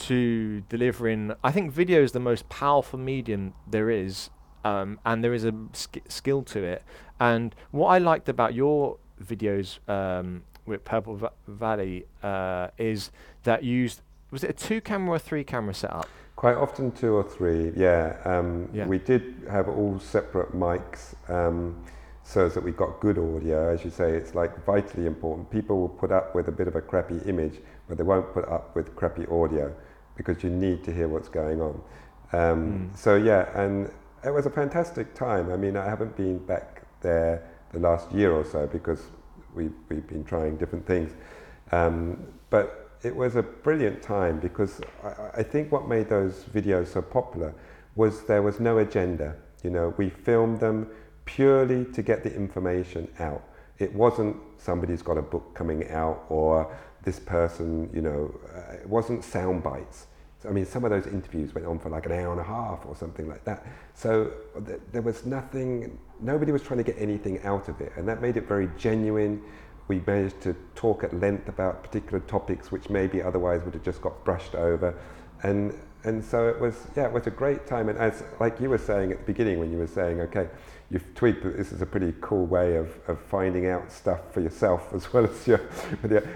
[0.08, 1.32] to delivering.
[1.44, 4.30] I think video is the most powerful medium there is,
[4.64, 6.82] um, and there is a sk- skill to it.
[7.20, 13.10] And what I liked about your videos um, with Purple Va- Valley uh, is
[13.42, 16.08] that you used was it a two camera or three camera setup?
[16.36, 17.70] Quite often two or three.
[17.76, 18.16] Yeah.
[18.24, 18.86] Um, yeah.
[18.86, 21.14] We did have all separate mics.
[22.30, 23.74] So that we've got good audio.
[23.74, 25.50] As you say, it's like vitally important.
[25.50, 28.48] People will put up with a bit of a crappy image, but they won't put
[28.48, 29.74] up with crappy audio
[30.16, 31.82] because you need to hear what's going on.
[32.32, 32.96] Um, mm.
[32.96, 33.90] So yeah, and
[34.24, 35.50] it was a fantastic time.
[35.50, 39.02] I mean, I haven't been back there the last year or so because
[39.52, 41.10] we've, we've been trying different things.
[41.72, 46.92] Um, but it was a brilliant time because I, I think what made those videos
[46.92, 47.52] so popular
[47.96, 49.34] was there was no agenda.
[49.64, 50.88] You know, we filmed them
[51.34, 53.42] purely to get the information out.
[53.78, 58.88] It wasn't somebody's got a book coming out or this person, you know, uh, it
[58.88, 60.06] wasn't sound bites.
[60.48, 62.86] I mean, some of those interviews went on for like an hour and a half
[62.86, 63.66] or something like that.
[63.94, 64.32] So
[64.66, 67.92] th- there was nothing, nobody was trying to get anything out of it.
[67.96, 69.42] And that made it very genuine.
[69.88, 74.00] We managed to talk at length about particular topics which maybe otherwise would have just
[74.00, 74.98] got brushed over.
[75.42, 77.88] And, and so it was, yeah, it was a great time.
[77.90, 80.48] And as, like you were saying at the beginning when you were saying, okay,
[80.90, 84.40] you've tweaked that this is a pretty cool way of, of finding out stuff for
[84.40, 85.60] yourself as well as your.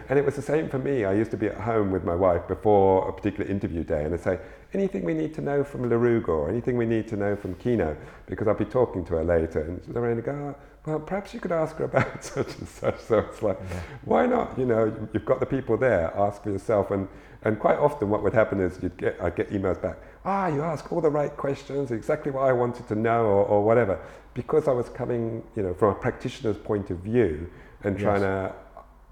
[0.09, 1.05] And it was the same for me.
[1.05, 4.15] I used to be at home with my wife before a particular interview day and
[4.15, 4.39] I'd say,
[4.73, 7.97] anything we need to know from Laruga or anything we need to know from Kino,
[8.27, 11.41] because I'll be talking to her later and Lorraine would go, oh, well, perhaps you
[11.41, 13.01] could ask her about such and such.
[13.01, 13.81] So it's like, yeah.
[14.05, 14.59] why not?
[14.59, 16.91] You know, you've got the people there, ask for yourself.
[16.91, 17.09] And,
[17.43, 20.63] and quite often what would happen is you'd get, I'd get emails back, ah, you
[20.63, 24.01] ask all the right questions, exactly what I wanted to know or, or whatever.
[24.35, 27.49] Because I was coming, you know, from a practitioner's point of view
[27.83, 28.53] and trying to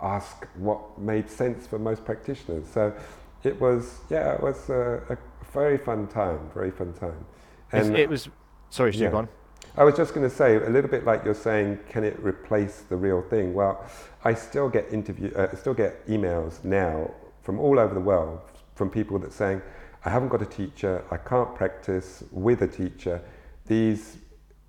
[0.00, 2.66] ask what made sense for most practitioners.
[2.66, 2.92] So
[3.44, 5.18] it was, yeah, it was a, a
[5.52, 7.24] very fun time, very fun time.
[7.70, 8.28] And it was,
[8.70, 9.24] sorry, Stu, yeah.
[9.76, 12.82] I was just going to say, a little bit like you're saying, can it replace
[12.88, 13.54] the real thing?
[13.54, 13.82] Well,
[14.24, 17.10] I still get interview, uh, still get emails now
[17.42, 18.40] from all over the world
[18.74, 19.62] from people that saying,
[20.04, 23.22] I haven't got a teacher, I can't practice with a teacher.
[23.66, 24.18] These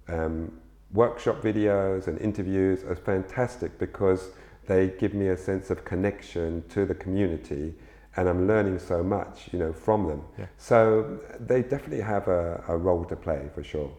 [0.07, 0.51] um,
[0.91, 4.31] workshop videos and interviews are fantastic because
[4.67, 7.73] they give me a sense of connection to the community
[8.15, 10.21] and I'm learning so much, you know, from them.
[10.37, 10.45] Yeah.
[10.57, 13.91] So they definitely have a, a role to play for sure.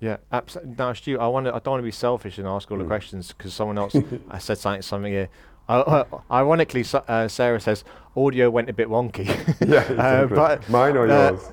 [0.00, 0.74] Yeah, absolutely.
[0.76, 1.50] Now, Stu, I want to.
[1.54, 2.88] I don't want to be selfish and ask all the Mm.
[2.88, 3.94] questions because someone else
[4.30, 4.82] I said something.
[4.82, 5.28] Something here.
[5.68, 7.84] Uh, uh, ironically, uh, Sarah says
[8.16, 9.26] audio went a bit wonky.
[9.64, 11.52] Yeah, Uh, but, Mine or uh, yours?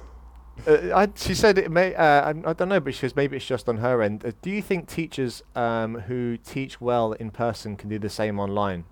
[0.68, 1.96] Uh, I, she said it may.
[1.96, 4.26] Uh, I, I don't know, but she says maybe it's just on her end.
[4.26, 8.40] Uh, do you think teachers um, who teach well in person can do the same
[8.40, 8.86] online?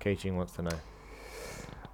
[0.00, 0.78] Katie wants to know.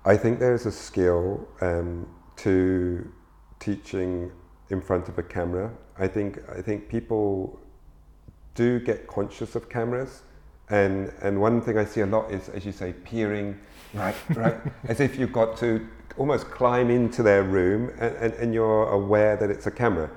[0.04, 3.10] I think there's a skill um, to
[3.58, 4.30] teaching
[4.70, 5.72] in front of a camera.
[5.98, 7.58] I think I think people
[8.54, 10.22] do get conscious of cameras,
[10.70, 13.58] and and one thing I see a lot is, as you say, peering
[13.94, 14.56] right, right,
[14.88, 15.86] as if you've got to
[16.16, 20.10] almost climb into their room, and, and, and you're aware that it's a camera.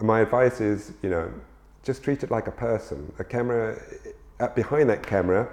[0.00, 1.32] My advice is, you know,
[1.82, 3.12] just treat it like a person.
[3.18, 3.80] A camera,
[4.38, 5.48] uh, behind that camera,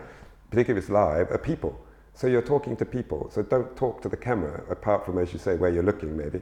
[0.49, 1.80] particularly if it's live, are people.
[2.13, 3.30] So you're talking to people.
[3.32, 6.41] So don't talk to the camera, apart from, as you say, where you're looking, maybe.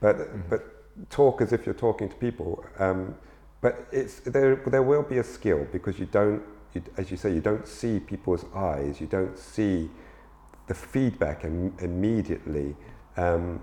[0.00, 2.64] But but talk as if you're talking to people.
[2.78, 3.14] Um,
[3.60, 4.56] but it's there.
[4.56, 6.42] There will be a skill because you don't,
[6.74, 9.00] you, as you say, you don't see people's eyes.
[9.00, 9.90] You don't see
[10.66, 12.76] the feedback Im- immediately.
[13.16, 13.60] Um,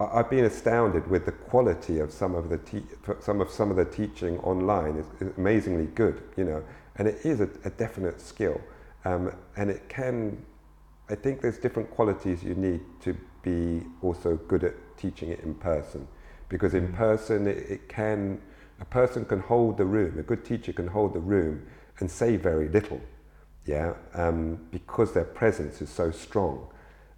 [0.00, 2.86] I- I've been astounded with the quality of some of the te-
[3.20, 6.62] some of some of the teaching online is, is amazingly good, you know,
[6.96, 8.60] and it is a, a definite skill,
[9.04, 10.44] um, and it can.
[11.10, 15.54] I think there's different qualities you need to be also good at teaching it in
[15.54, 16.06] person,
[16.48, 16.94] because in Mm.
[16.96, 18.40] person it, it can
[18.80, 20.18] a person can hold the room.
[20.18, 21.66] A good teacher can hold the room
[22.00, 23.00] and say very little,
[23.66, 26.66] yeah, um, because their presence is so strong.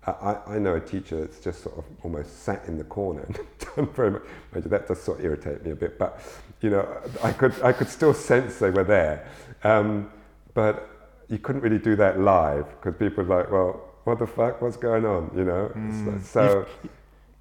[0.07, 3.39] I, I- know a teacher that's just sort of almost sat in the corner and
[3.77, 4.23] done very much.
[4.53, 6.21] That does sort of irritate me a bit, but
[6.61, 6.87] you know,
[7.23, 9.27] I could I could still sense they were there,
[9.65, 10.11] um,
[10.53, 10.91] but
[11.29, 14.77] you couldn't really do that live because people were like, well, what the fuck, what's
[14.77, 15.73] going on, you know?
[15.75, 16.23] Mm.
[16.23, 16.67] so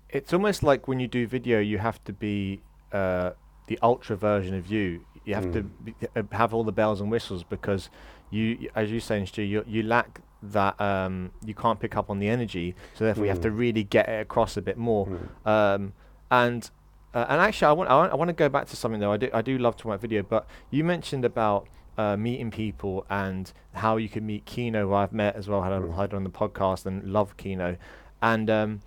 [0.09, 2.61] It's almost like when you do video, you have to be
[2.93, 3.31] uh,
[3.67, 5.01] the ultra version of you.
[5.25, 5.69] You have to Mm.
[5.85, 5.95] be,
[6.31, 7.89] have all the bells and whistles because
[8.30, 10.80] you, as you say, Stu, you, you lack that.
[10.82, 13.57] Um, you can't pick up on the energy, so therefore you have to Mm.
[13.57, 15.07] really get it across a bit more.
[15.07, 15.93] mm, Um,
[16.32, 16.69] and
[17.13, 19.11] uh, and actually, I want I want, I want to go back to something though.
[19.11, 21.67] I do I do love to about video, but you mentioned about
[21.97, 25.74] uh, meeting people and how you can meet Kino, who I've met as well, had,
[25.74, 25.95] Mm.
[25.95, 27.78] had on the podcast and love Kino,
[28.21, 28.82] and um,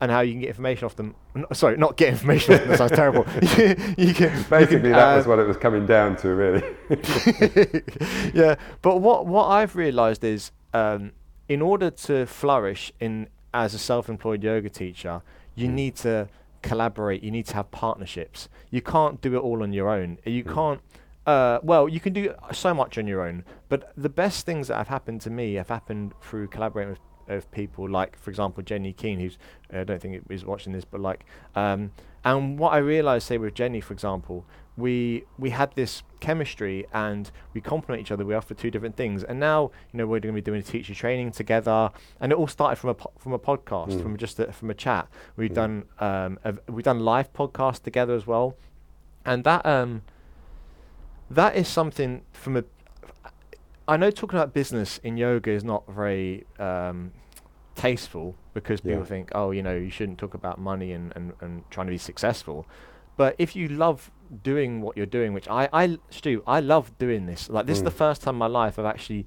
[0.00, 1.14] and how you can get information off them.
[1.36, 2.68] n- sorry, not get information off them.
[2.70, 3.26] That sounds terrible.
[3.98, 6.62] you can you basically can, that uh, was what it was coming down to, really.
[8.34, 11.12] yeah, but what what I've realised is, um,
[11.48, 15.22] in order to flourish in as a self-employed yoga teacher,
[15.54, 15.72] you Mm.
[15.72, 16.28] need to
[16.62, 17.22] collaborate.
[17.22, 18.48] You need to have partnerships.
[18.70, 20.18] You can't do it all on your own.
[20.24, 20.54] You Mm.
[20.54, 20.80] can't.
[21.26, 24.76] Uh, well, you can do so much on your own, but the best things that
[24.76, 27.00] have happened to me have happened through collaborating with
[27.30, 29.38] of people like, for example, Jenny Keane, who's
[29.72, 31.24] I don't think is watching this, but like,
[31.54, 31.92] um,
[32.24, 34.44] and what I realised, say with Jenny, for example,
[34.76, 38.24] we we had this chemistry and we complement each other.
[38.24, 40.94] We offer two different things, and now you know we're going to be doing teacher
[40.94, 44.02] training together, and it all started from a po- from a podcast, Mm.
[44.02, 45.08] from just a, from a chat.
[45.36, 45.54] We've Mm.
[45.54, 48.56] done um, a, we've done live podcasts together as well,
[49.24, 50.02] and that um
[51.30, 52.64] that is something from a.
[53.90, 57.12] I know talking about business in yoga is not very um,
[57.74, 59.04] tasteful because people Yeah.
[59.04, 61.98] think, oh, you know, you shouldn't talk about money and, and, and trying to be
[61.98, 62.66] successful.
[63.16, 64.10] But if you love
[64.42, 67.50] doing what you're doing, which I, I Stu, I love doing this.
[67.50, 68.04] Like this is the Mm.
[68.04, 69.26] first time in my life I've actually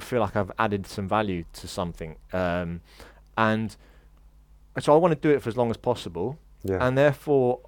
[0.00, 2.80] feel like I've added some value to something, um,
[3.38, 3.76] and
[4.80, 6.84] so I want to do it for as long as possible yeah.
[6.84, 7.60] and therefore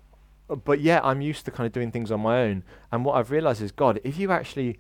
[0.65, 2.63] but yeah i'm used to kind of doing things on my own
[2.93, 4.79] and what i've realized is god if you actually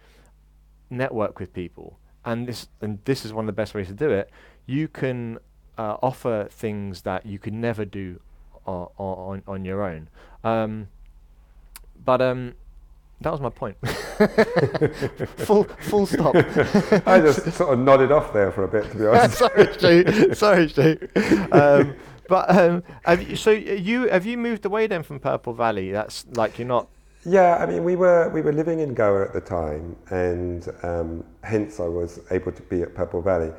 [0.95, 4.11] network with people and this and this is one of the best ways to do
[4.11, 4.31] it
[4.67, 5.39] you can
[5.77, 8.21] uh, offer things that you could never do
[8.67, 10.09] on on, on your own
[10.43, 10.89] um,
[12.05, 12.55] but um
[13.21, 13.77] that was my point
[15.39, 16.35] full full stop
[17.07, 19.39] I just sort of nodded off there for a bit, to be honest.
[19.39, 20.35] sorry, Stu.
[20.35, 21.09] Sorry, Stu.
[21.53, 21.95] Um,
[22.29, 25.91] but um, have you, so you have you moved away then from Purple Valley?
[25.91, 26.89] That's like you're not.
[27.27, 31.25] Yeah, I mean, we were we were living in Goa at the time, and um,
[31.43, 33.51] hence I was able to be at Purple Valley.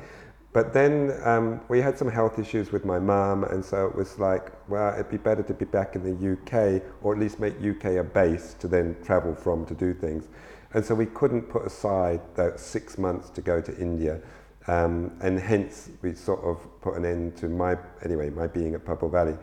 [0.52, 4.20] But then um, we had some health issues with my mum, and so it was
[4.20, 7.56] like, well, it'd be better to be back in the UK, or at least make
[7.56, 10.28] UK a base to then travel from to do things.
[10.72, 14.20] And so we couldn't put aside that six months to go to India,
[14.68, 18.84] um, and hence we sort of put an end to my anyway my being at
[18.84, 19.36] Purple Valley.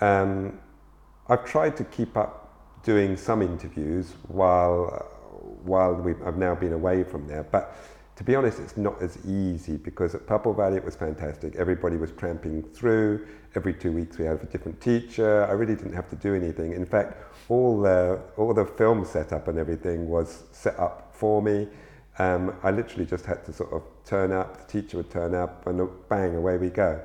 [0.00, 0.58] Um,
[1.28, 2.41] I've tried to keep up
[2.82, 5.08] doing some interviews while
[5.64, 7.44] while we I've now been away from there.
[7.44, 7.76] But
[8.16, 11.56] to be honest, it's not as easy because at Purple Valley it was fantastic.
[11.56, 13.26] Everybody was tramping through.
[13.54, 15.46] Every two weeks we had a different teacher.
[15.46, 16.72] I really didn't have to do anything.
[16.72, 17.16] In fact,
[17.48, 21.68] all the, all the film setup and everything was set up for me.
[22.18, 25.66] Um, I literally just had to sort of turn up, the teacher would turn up,
[25.66, 27.00] and bang, away we go.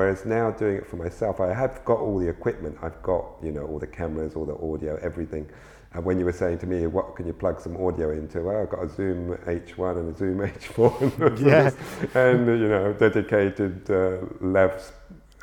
[0.00, 2.78] Whereas now doing it for myself, I have got all the equipment.
[2.80, 5.46] I've got, you know, all the cameras, all the audio, everything.
[5.92, 8.40] And when you were saying to me, what can you plug some audio into?
[8.40, 11.40] Well, I've got a Zoom H1 and a Zoom H4.
[12.14, 12.18] yeah.
[12.18, 14.92] and, you know, dedicated uh, lavs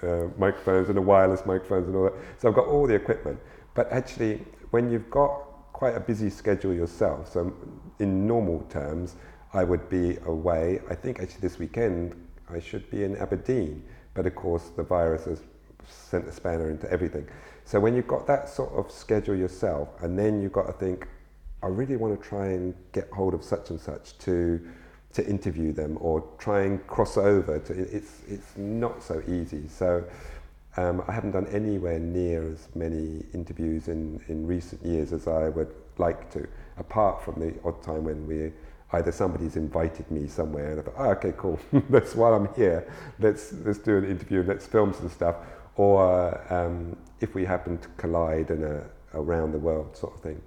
[0.01, 2.15] uh, microphones and the wireless microphones and all that.
[2.39, 3.39] So I've got all the equipment.
[3.75, 4.37] But actually,
[4.71, 5.33] when you've got
[5.71, 7.53] quite a busy schedule yourself, so
[7.99, 9.17] in normal terms,
[9.53, 10.81] I would be away.
[10.89, 12.15] I think actually this weekend
[12.49, 13.83] I should be in Aberdeen,
[14.17, 15.41] but of course the virus has
[15.87, 17.25] sent a spanner into everything.
[17.65, 21.07] So when you've got that sort of schedule yourself, and then you've got to think,
[21.61, 24.59] I really want to try and get hold of such and such to
[25.13, 27.59] to interview them or try and cross over.
[27.59, 29.67] To, it's it's not so easy.
[29.67, 30.03] So
[30.77, 35.49] um, I haven't done anywhere near as many interviews in in recent years as I
[35.49, 36.47] would like to,
[36.77, 38.51] apart from the odd time when we
[38.93, 41.59] either somebody's invited me somewhere and I thought, oh, okay, cool,
[41.89, 45.35] that's while I'm here, let's let's do an interview, let's film some stuff
[45.75, 48.83] or um, if we happen to collide in a
[49.13, 50.41] around the world sort of thing.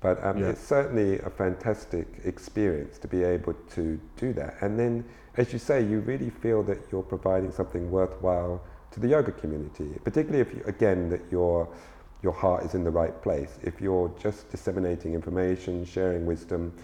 [0.00, 0.48] But um, yeah.
[0.48, 4.56] it's certainly a fantastic experience to be able to do that.
[4.62, 5.04] And then,
[5.36, 8.62] as you say, you really feel that you're providing something worthwhile
[8.92, 11.68] to the yoga community, particularly if, you, again, that your
[12.22, 13.58] your heart is in the right place.
[13.62, 16.74] If you're just disseminating information, sharing wisdom,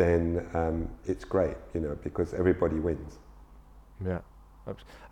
[0.00, 3.18] then um, it's great, you know, because everybody wins.
[4.04, 4.20] Yeah.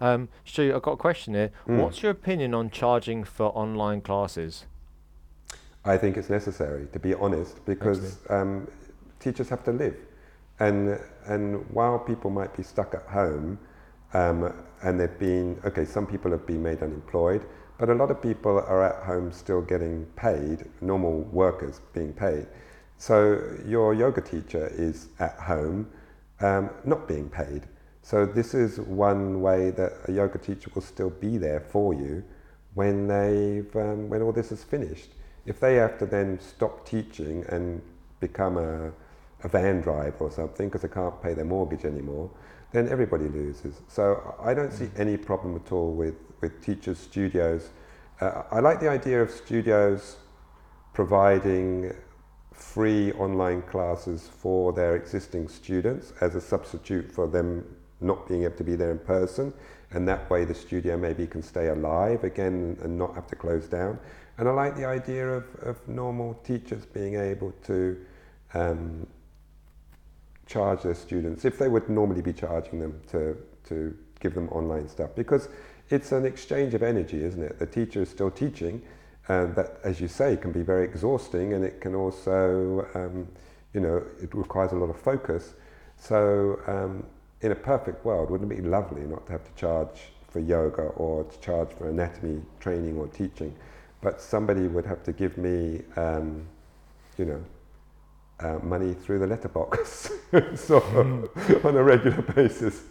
[0.01, 1.51] Um, Stu, I've got a question here.
[1.67, 1.83] Mm.
[1.83, 4.65] What's your opinion on charging for online classes?
[5.85, 8.69] I think it's necessary, to be honest, because um,
[9.21, 9.97] teachers have to live.
[10.61, 13.59] And, and while people might be stuck at home,
[14.15, 17.45] um, and they've been, okay, some people have been made unemployed,
[17.79, 22.47] but a lot of people are at home still getting paid, normal workers being paid.
[22.99, 25.89] So your yoga teacher is at home,
[26.41, 27.63] um, not being paid.
[28.03, 32.25] So this is one way that a yoga teacher will still be there for you
[32.75, 35.11] when they've um, when all this is finished.
[35.47, 37.81] If they have to then stop teaching and
[38.21, 38.93] become a,
[39.45, 42.31] a van driver or something because they can't pay their mortgage anymore,
[42.73, 43.81] then everybody loses.
[43.89, 47.71] So I don't see any problem at all with, with teachers' studios.
[48.21, 50.17] Uh, I like the idea of studios
[50.93, 51.95] providing
[52.59, 57.65] free online classes for their existing students as a substitute for them
[58.01, 59.53] not being able to be there in person,
[59.91, 63.67] and that way the studio maybe can stay alive again and not have to close
[63.67, 63.99] down.
[64.37, 67.99] And I like the idea of, of normal teachers being able to
[68.55, 69.07] um,
[70.47, 73.37] charge their students if they would normally be charging them to,
[73.69, 75.49] to give them online stuff because
[75.91, 77.59] it's an exchange of energy, isn't it?
[77.59, 78.83] The teacher is still teaching,
[79.29, 83.29] and that, as you say, can be very exhausting, and it can also, um,
[83.75, 85.55] you know, it requires a lot of focus.
[85.99, 87.05] So um,
[87.43, 90.83] in a perfect world, wouldn't it be lovely not to have to charge for yoga
[90.83, 93.55] or to charge for anatomy training or teaching?
[94.01, 96.47] But somebody would have to give me, um,
[97.19, 97.45] you know,
[98.41, 100.13] uh, money through the letterbox
[100.55, 101.65] so mm.
[101.65, 102.85] on a regular basis.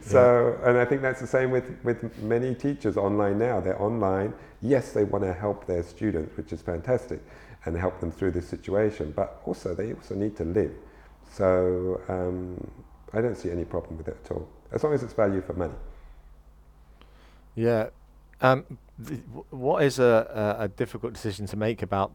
[0.00, 0.68] So, yeah.
[0.68, 3.60] and I think that's the same with, with many teachers online now.
[3.60, 4.32] They're online.
[4.62, 7.20] Yes, they want to help their students, which is fantastic,
[7.64, 9.12] and help them through this situation.
[9.14, 10.72] But also, they also need to live.
[11.30, 12.70] So, um,
[13.12, 15.54] I don't see any problem with it at all, as long as it's value for
[15.54, 15.74] money.
[17.54, 17.88] Yeah.
[18.40, 22.14] Um, th- what is a, a, a difficult decision to make about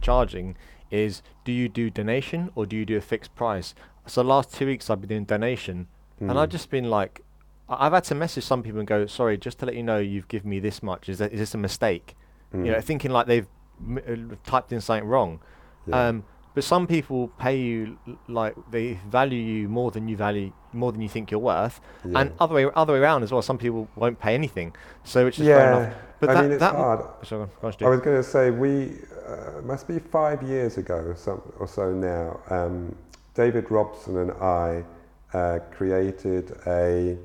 [0.00, 0.56] charging
[0.90, 3.74] is do you do donation or do you do a fixed price?
[4.06, 5.88] So the last two weeks I've been doing donation,
[6.20, 6.30] mm.
[6.30, 6.52] and I've hmm.
[6.52, 7.22] just been like,
[7.68, 10.28] I've had to message some people and go, sorry, just to let you know, you've
[10.28, 11.08] given me this much.
[11.08, 12.14] Is that is this a mistake?
[12.52, 12.66] Mm.
[12.66, 12.84] You know, hmm.
[12.84, 13.46] thinking like they've
[13.80, 15.40] m- uh, typed in something wrong.
[15.86, 16.08] Yeah.
[16.08, 17.98] Um, but some people pay you
[18.28, 22.20] like they value you more than you value more than you think you're worth, yeah.
[22.20, 23.42] and other way other way around as well.
[23.42, 25.56] Some people won't pay anything, so it's just yeah.
[25.56, 25.94] fair enough.
[26.20, 27.26] But I that, mean, it's that hard.
[27.26, 28.92] Sorry, I was going to say we
[29.26, 32.40] uh, must be five years ago some, or so now.
[32.50, 32.94] Um,
[33.34, 34.84] David Robson and I
[35.32, 37.18] uh, created a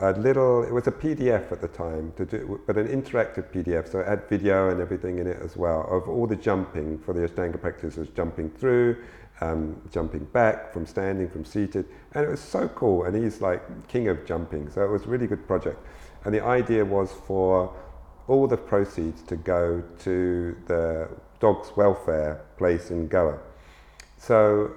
[0.00, 3.98] a little, it was a PDF at the time, do, but an interactive PDF, so
[3.98, 7.20] it had video and everything in it as well, of all the jumping for the
[7.26, 8.96] Ashtanga practitioners, jumping through,
[9.40, 13.88] um, jumping back, from standing, from seated, and it was so cool, and he's like
[13.88, 15.84] king of jumping, so it was a really good project.
[16.24, 17.74] And the idea was for
[18.28, 21.08] all the proceeds to go to the
[21.40, 23.38] dog's welfare place in Goa.
[24.18, 24.72] So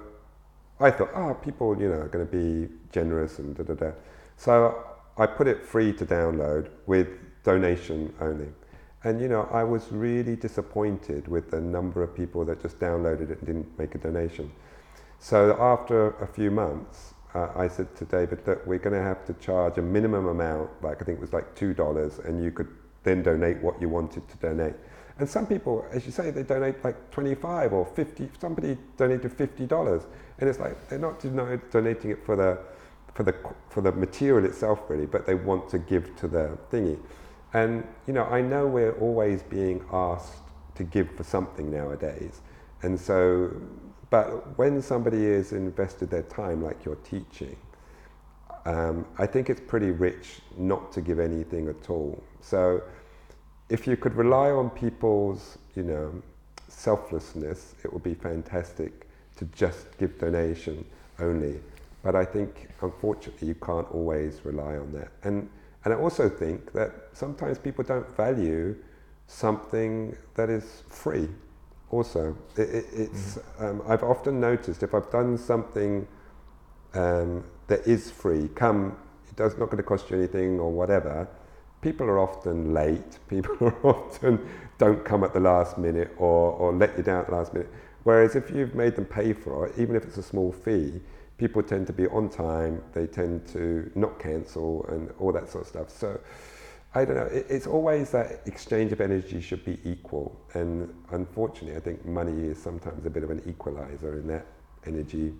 [0.80, 3.90] I thought, oh, people, you know, are going to be generous and da da da.
[4.36, 7.08] So I put it free to download with
[7.42, 8.48] donation only.
[9.04, 13.30] And you know, I was really disappointed with the number of people that just downloaded
[13.30, 14.50] it and didn't make a donation.
[15.18, 19.24] So after a few months, uh, I said to David that we're going to have
[19.26, 22.50] to charge a minimum amount, like I think it was like two dollars, and you
[22.50, 22.68] could
[23.02, 24.74] then donate what you wanted to donate.
[25.18, 28.30] And some people, as you say, they donate like 25 or 50.
[28.40, 30.06] Somebody donated $50,
[30.38, 31.20] and it's like they're not
[31.70, 32.58] donating it for the
[33.14, 33.34] for the
[33.68, 36.98] for the material itself really, but they want to give to the thingy.
[37.54, 40.38] And you know, I know we're always being asked
[40.76, 42.40] to give for something nowadays,
[42.82, 43.50] and so,
[44.10, 47.56] but when somebody has invested their time, like you're teaching,
[48.64, 52.22] um, I think it's pretty rich not to give anything at all.
[52.40, 52.82] So,
[53.68, 56.22] if you could rely on people's, you know,
[56.68, 59.06] selflessness, it would be fantastic
[59.36, 60.84] to just give donation
[61.18, 61.60] only.
[62.02, 65.12] But I think, unfortunately, you can't always rely on that.
[65.22, 65.48] And
[65.84, 68.76] and I also think that sometimes people don't value
[69.26, 71.28] something that is free.
[71.90, 73.70] Also, it, it, it's mm.
[73.70, 76.06] um, I've often noticed if I've done something
[76.94, 78.96] um, that is free, come
[79.28, 81.26] it does not going to cost you anything or whatever.
[81.80, 83.18] People are often late.
[83.28, 84.46] People are often
[84.78, 87.70] don't come at the last minute or, or let you down at the last minute.
[88.04, 91.00] Whereas if you've made them pay for it, even if it's a small fee,
[91.42, 95.64] people tend to be on time, they tend to not cancel, and all that sort
[95.64, 95.90] of stuff.
[95.90, 96.20] So
[96.94, 100.40] I don't know, it, it's always that exchange of energy should be equal.
[100.54, 104.46] And unfortunately, I think money is sometimes a bit of an equalizer in that
[104.86, 105.32] energy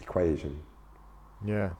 [0.00, 0.58] equation.
[1.44, 1.70] Yeah.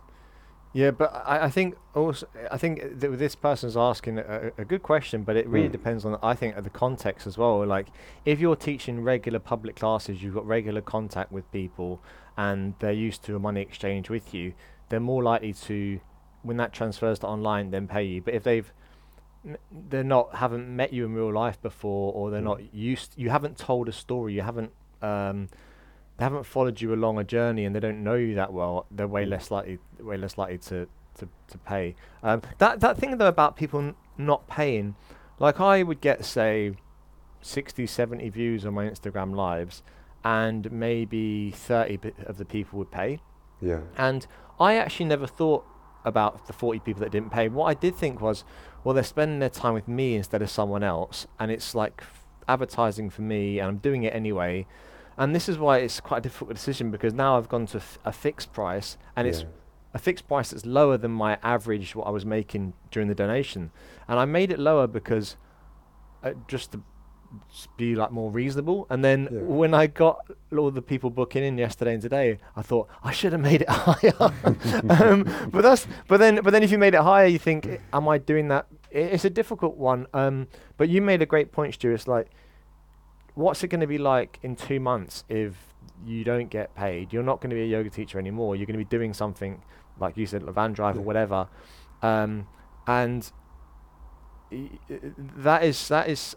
[0.74, 4.82] Yeah, but I, I think also I think that this person's asking a, a good
[4.82, 5.78] question, but it really mm.
[5.78, 7.64] depends on I think the context as well.
[7.66, 7.88] Like
[8.24, 12.02] if you're teaching regular public classes, you've got regular contact with people,
[12.36, 14.54] and they're used to a money exchange with you,
[14.88, 16.00] they're more likely to,
[16.42, 18.22] when that transfers to online, then pay you.
[18.22, 18.70] But if they've
[19.72, 22.44] they're not haven't met you in real life before, or they're mm.
[22.44, 24.70] not used, you haven't told a story, you haven't
[25.02, 25.48] um,
[26.16, 28.86] they haven't followed you along a journey, and they don't know you that well.
[28.90, 29.30] They're way mm.
[29.30, 31.94] less likely, way less likely to to, to pay.
[32.22, 34.94] Um, that that thing though about people n- not paying,
[35.38, 36.74] like I would get say
[37.42, 39.82] 60, 70 views on my Instagram lives
[40.24, 43.20] and maybe 30 of the people would pay.
[43.60, 43.80] Yeah.
[43.96, 44.26] And
[44.60, 45.64] I actually never thought
[46.04, 47.48] about the 40 people that didn't pay.
[47.48, 48.44] What I did think was,
[48.84, 52.26] well, they're spending their time with me instead of someone else, and it's like f-
[52.48, 54.66] advertising for me, and I'm doing it anyway.
[55.16, 57.98] And this is why it's quite a difficult decision because now I've gone to f-
[58.04, 59.32] a fixed price, and yeah.
[59.32, 59.44] it's
[59.94, 63.70] a fixed price that's lower than my average what I was making during the donation.
[64.08, 65.36] And I made it lower because
[66.22, 66.82] uh, just to
[67.76, 68.86] be like more reasonable.
[68.90, 69.40] And then yeah.
[69.40, 70.26] when I got
[70.56, 73.68] all the people booking in yesterday and today, I thought I should have made it
[73.70, 74.12] higher.
[74.90, 78.08] um, but that's but then but then if you made it higher, you think, am
[78.08, 78.66] I doing that?
[78.90, 80.06] It's a difficult one.
[80.12, 81.92] Um, but you made a great point, Stu.
[81.92, 82.28] It's like,
[83.34, 85.54] what's it going to be like in two months if
[86.04, 87.12] you don't get paid?
[87.12, 88.54] You're not going to be a yoga teacher anymore.
[88.54, 89.62] You're going to be doing something
[89.98, 91.48] like you said, a van drive or whatever.
[92.02, 92.46] Um,
[92.86, 93.30] and
[94.50, 96.36] that is that is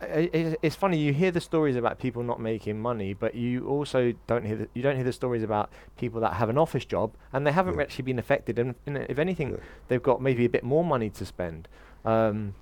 [0.00, 4.44] it's funny you hear the stories about people not making money, but you also don't
[4.44, 7.46] hear the, you don't hear the stories about people that have an office job and
[7.46, 7.82] they haven't yeah.
[7.82, 8.58] actually been affected.
[8.58, 9.56] And, and if anything, yeah.
[9.88, 11.68] they've got maybe a bit more money to spend.
[12.04, 12.54] Um,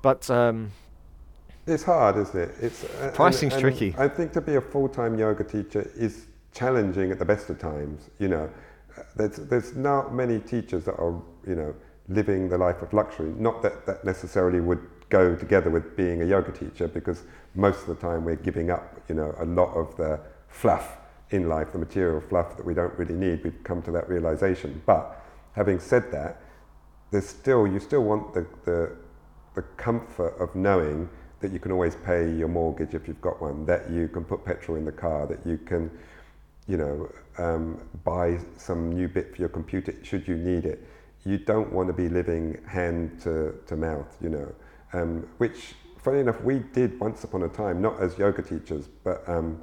[0.00, 0.70] but um,
[1.66, 2.54] it's hard, isn't it?
[2.60, 3.94] It's uh, pricing's and, and tricky.
[3.98, 8.08] I think to be a full-time yoga teacher is challenging at the best of times.
[8.18, 8.50] You know,
[9.16, 11.74] there's there's not many teachers that are you know
[12.08, 13.32] living the life of luxury.
[13.36, 17.86] Not that that necessarily would go together with being a yoga teacher because most of
[17.86, 20.98] the time we're giving up, you know, a lot of the fluff
[21.30, 23.42] in life, the material fluff that we don't really need.
[23.44, 24.82] We've come to that realization.
[24.86, 26.40] But having said that,
[27.10, 28.96] there's still you still want the, the
[29.54, 31.08] the comfort of knowing
[31.40, 34.44] that you can always pay your mortgage if you've got one, that you can put
[34.44, 35.90] petrol in the car, that you can,
[36.66, 40.84] you know, um, buy some new bit for your computer should you need it.
[41.24, 44.52] You don't want to be living hand to, to mouth, you know
[44.92, 49.28] um, which, funny enough, we did once upon a time, not as yoga teachers, but
[49.28, 49.60] um,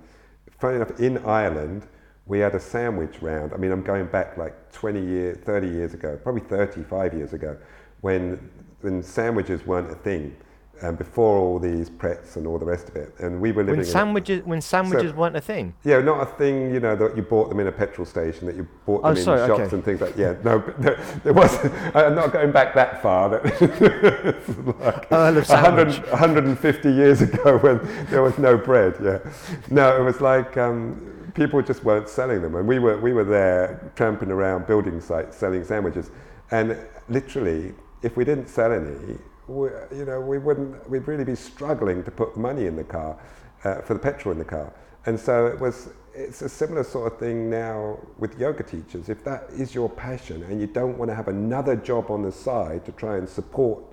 [0.59, 1.87] funny enough, in Ireland,
[2.25, 3.53] we had a sandwich round.
[3.53, 7.57] I mean, I'm going back like 20 years, 30 years ago, probably 35 years ago,
[8.01, 8.49] when,
[8.81, 10.35] when sandwiches weren't a thing
[10.81, 13.13] um, before all these Prets and all the rest of it.
[13.19, 15.73] And we were living when sandwiches when sandwiches so, weren't a thing.
[15.83, 16.73] Yeah, not a thing.
[16.73, 19.17] You know that you bought them in a petrol station, that you bought them oh,
[19.17, 19.75] in sorry, shops okay.
[19.75, 20.15] and things like.
[20.15, 20.21] That.
[20.21, 21.57] Yeah, no, there, there was.
[21.95, 23.25] I'm not going back that far.
[23.35, 24.41] That
[24.79, 28.95] like oh, 100, 150 years ago when there was no bread.
[29.01, 29.19] Yeah,
[29.69, 30.57] no, it was like.
[30.57, 32.55] Um, people just weren't selling them.
[32.55, 36.09] And we were, we were there tramping around building sites selling sandwiches.
[36.51, 36.77] And
[37.09, 39.17] literally, if we didn't sell any,
[39.47, 43.17] we, you know, we wouldn't, we'd really be struggling to put money in the car,
[43.63, 44.71] uh, for the petrol in the car.
[45.05, 49.09] And so it was, it's a similar sort of thing now with yoga teachers.
[49.09, 52.31] If that is your passion and you don't want to have another job on the
[52.31, 53.83] side to try and support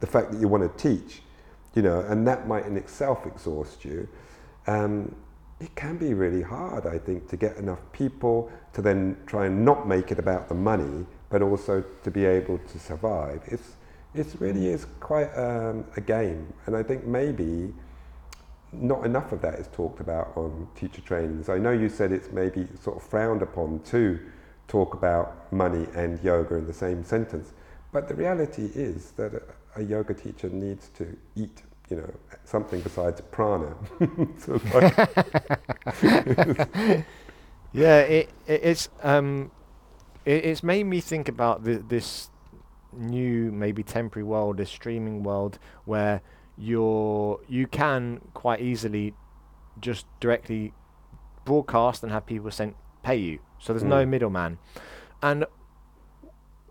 [0.00, 1.22] the fact that you want to teach,
[1.74, 4.08] you know, and that might in itself exhaust you,
[4.66, 5.14] um,
[5.60, 9.64] it can be really hard, I think, to get enough people to then try and
[9.64, 13.42] not make it about the money, but also to be able to survive.
[13.46, 13.76] It's,
[14.14, 17.72] it really is quite um, a game, and I think maybe
[18.72, 21.48] not enough of that is talked about on teacher trainings.
[21.48, 24.20] I know you said it's maybe sort of frowned upon to
[24.68, 27.52] talk about money and yoga in the same sentence,
[27.92, 32.80] but the reality is that a, a yoga teacher needs to eat you know, something
[32.80, 33.74] besides prana.
[37.72, 39.50] yeah, it, it, it's um,
[40.24, 42.30] it, it's made me think about the, this
[42.92, 46.22] new, maybe temporary world, this streaming world where
[46.56, 49.14] you're you can quite easily
[49.80, 50.72] just directly
[51.44, 53.38] broadcast and have people sent pay you.
[53.58, 53.88] So there's mm.
[53.88, 54.58] no middleman.
[55.22, 55.46] And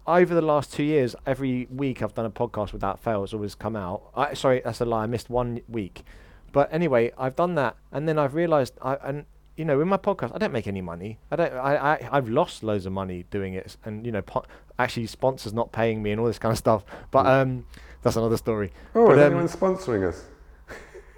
[0.05, 3.23] over the last two years, every week I've done a podcast without fail.
[3.23, 4.09] It's always come out.
[4.15, 5.03] I, sorry, that's a lie.
[5.03, 6.03] I missed one week.
[6.51, 9.25] But anyway, I've done that, and then I've realised, I, and
[9.59, 11.19] you know, in my podcast, I don't make any money.
[11.29, 11.51] I don't.
[11.51, 14.45] I, I I've lost loads of money doing it, and you know, po-
[14.79, 16.85] actually sponsors not paying me and all this kind of stuff.
[17.11, 17.41] But mm.
[17.41, 17.65] um,
[18.01, 18.71] that's another story.
[18.95, 20.23] Oh, but, is um, anyone sponsoring us?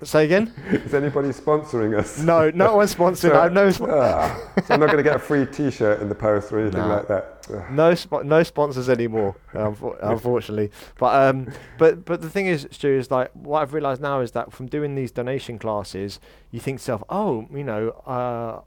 [0.04, 0.52] Say again?
[0.72, 2.18] Is anybody sponsoring us?
[2.18, 3.32] No, no one's sponsoring.
[3.32, 6.16] so, no sp- ah, so I'm not going to get a free T-shirt in the
[6.16, 6.96] post or anything nah.
[6.96, 7.70] like that.
[7.72, 10.72] No, sp- no sponsors anymore, unfortunately.
[10.98, 14.32] But um, but but the thing is, Stu, is like what I've realised now is
[14.32, 18.62] that from doing these donation classes, you think to yourself, oh, you know, uh,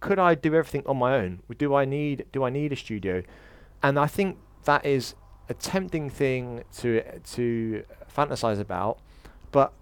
[0.00, 1.42] could I do everything on my own?
[1.58, 3.22] Do I need do I need a studio?
[3.82, 5.14] And I think that is
[5.50, 7.02] a tempting thing to
[7.32, 7.84] to
[8.16, 8.98] fantasize about,
[9.52, 9.74] but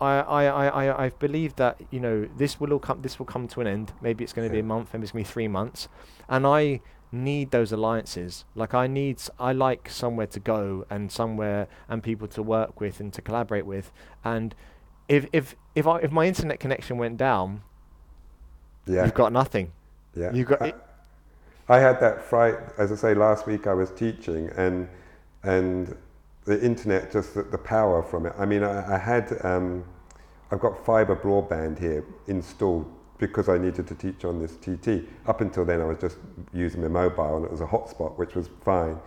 [0.00, 3.48] I, I, I, I believe that you know this will all come this will come
[3.48, 3.92] to an end.
[4.00, 5.88] Maybe it's going to be a month, maybe it's going to be three months,
[6.28, 6.80] and I
[7.12, 8.44] need those alliances.
[8.54, 13.00] Like I need, I like somewhere to go and somewhere and people to work with
[13.00, 13.92] and to collaborate with.
[14.24, 14.54] And
[15.08, 17.62] if if if I, if my internet connection went down,
[18.86, 19.72] yeah, you've got nothing.
[20.14, 20.62] Yeah, you got.
[20.62, 20.74] I,
[21.68, 22.56] I had that fright.
[22.78, 24.88] As I say, last week I was teaching and
[25.42, 25.96] and
[26.46, 28.32] the internet, just the, the, power from it.
[28.38, 29.84] I mean, I, I had, um,
[30.50, 35.08] I've got fiber broadband here installed because I needed to teach on this TT.
[35.26, 36.18] Up until then, I was just
[36.52, 38.98] using my mobile and it was a hotspot, which was fine.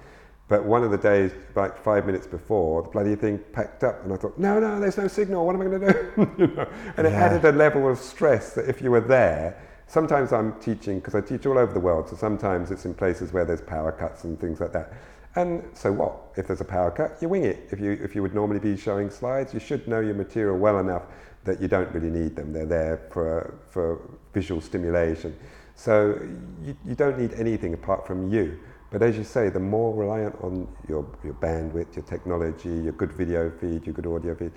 [0.50, 4.12] But one of the days, like five minutes before, the bloody thing packed up, and
[4.12, 5.46] I thought, no, no, there's no signal.
[5.46, 6.32] What am I going to do?
[6.40, 6.68] you know?
[6.98, 7.12] And yeah.
[7.12, 11.14] it added a level of stress that if you were there, sometimes I'm teaching because
[11.14, 12.10] I teach all over the world.
[12.10, 14.92] So sometimes it's in places where there's power cuts and things like that.
[15.36, 16.34] And so what?
[16.38, 17.68] If there's a power cut, you wing it.
[17.72, 20.80] If you, if you would normally be showing slides, you should know your material well
[20.80, 21.04] enough
[21.44, 22.52] that you don't really need them.
[22.52, 24.02] They're there for, for
[24.34, 25.38] visual stimulation.
[25.76, 26.20] So
[26.64, 28.60] you, you don't need anything apart from you.
[28.92, 33.14] But as you say, the more reliant on your, your bandwidth, your technology, your good
[33.14, 34.52] video feed, your good audio feed,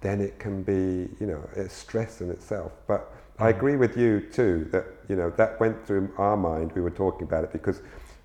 [0.00, 2.72] then it can be, you know, a stress in itself.
[2.86, 3.56] But I mm.
[3.56, 6.72] agree with you too that, you know, that went through our mind.
[6.72, 7.80] We were talking about it because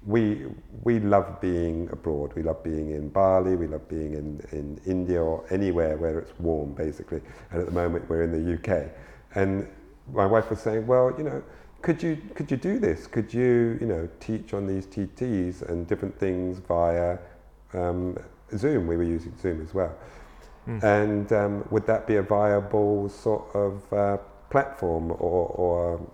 [0.06, 0.46] we
[0.84, 2.34] we love being abroad.
[2.36, 3.56] We love being in Bali.
[3.56, 7.22] We love being in, in India or anywhere where it's warm, basically.
[7.52, 8.92] And at the moment, we're in the UK.
[9.36, 9.68] And
[10.12, 11.42] my wife was saying, well, you know,
[11.82, 13.08] could you could you do this?
[13.08, 17.18] Could you you know teach on these TTs and different things via
[17.74, 18.18] um,
[18.58, 18.88] Zoom?
[18.88, 19.96] We were using Zoom as well.
[20.68, 20.84] Mm.
[20.84, 24.18] And um, would that be a viable sort of uh,
[24.50, 26.08] platform or, or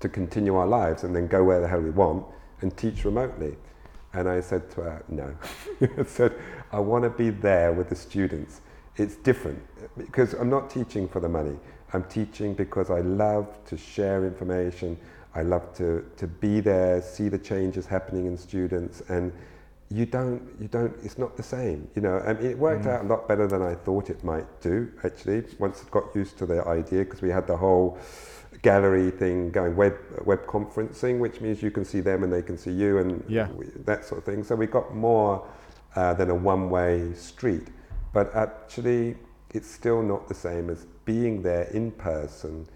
[0.00, 2.26] to continue our lives and then go where the hell we want?
[2.62, 3.56] And teach remotely?
[4.14, 5.34] And I said to her, no.
[5.98, 6.32] I said,
[6.70, 8.60] I want to be there with the students.
[8.96, 9.62] It's different
[9.96, 11.56] because I'm not teaching for the money.
[11.94, 14.98] I'm teaching because I love to share information.
[15.34, 19.32] I love to, to be there, see the changes happening in students, and
[19.90, 21.88] you don't, you don't, it's not the same.
[21.94, 22.90] You know, I mean, it worked mm.
[22.90, 26.38] out a lot better than I thought it might do, actually, once I got used
[26.38, 27.98] to the idea, because we had the whole
[28.62, 29.94] gallery thing going web
[30.24, 33.50] web conferencing, which means you can see them and they can see you and yeah.
[33.50, 34.44] we, that sort of thing.
[34.44, 35.46] So we got more
[35.96, 37.68] uh, than a one way street,
[38.12, 39.16] but actually
[39.50, 42.66] it's still not the same as being there in person,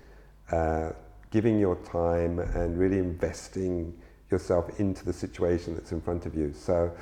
[0.51, 0.91] uh,
[1.31, 3.95] giving your time and really investing
[4.31, 6.53] yourself into the situation that's in front of you.
[6.53, 6.93] So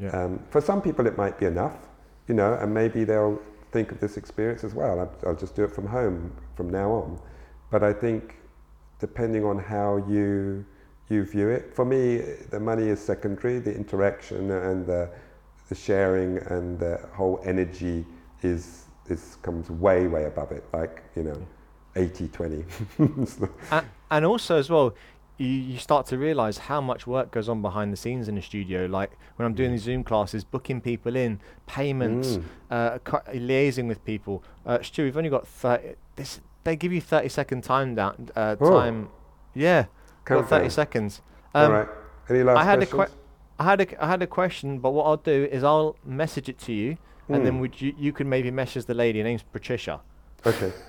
[0.00, 0.10] yeah.
[0.10, 1.76] um, for some people it might be enough,
[2.26, 3.40] you know, and maybe they'll
[3.70, 4.98] think of this experience as well.
[5.00, 7.20] I'll, I'll just do it from home from now on.
[7.72, 8.36] But I think
[9.00, 10.64] depending on how you
[11.08, 11.74] you view it.
[11.74, 12.18] For me,
[12.50, 13.58] the money is secondary.
[13.58, 15.10] The interaction and the,
[15.68, 18.06] the sharing and the whole energy
[18.42, 20.64] is is comes way way above it.
[20.72, 21.46] Like you know,
[21.96, 22.64] 80 20.
[23.70, 24.94] and, and also as well,
[25.38, 28.42] you, you start to realize how much work goes on behind the scenes in the
[28.42, 28.86] studio.
[28.86, 29.74] Like when I'm doing Mm.
[29.74, 32.44] these Zoom classes, booking people in, payments, Mm.
[32.70, 32.98] uh,
[33.34, 34.42] liaising with people.
[34.64, 35.94] Uh, Stu, we've only got 30.
[36.16, 38.28] This, they give you 30 second time down.
[38.36, 38.70] Uh, Oh.
[38.70, 39.08] time.
[39.54, 39.86] Yeah,
[40.24, 41.20] got 30 seconds.
[41.54, 41.88] All Um, right.
[42.30, 43.06] Any last I had a que-
[43.58, 46.58] I had a, I had a question, but what I'll do is I'll message it
[46.60, 46.96] to you,
[47.28, 47.60] and then Mm.
[47.60, 49.18] would you, you can maybe message the lady.
[49.20, 50.00] Her name's Patricia.
[50.44, 50.72] Okay.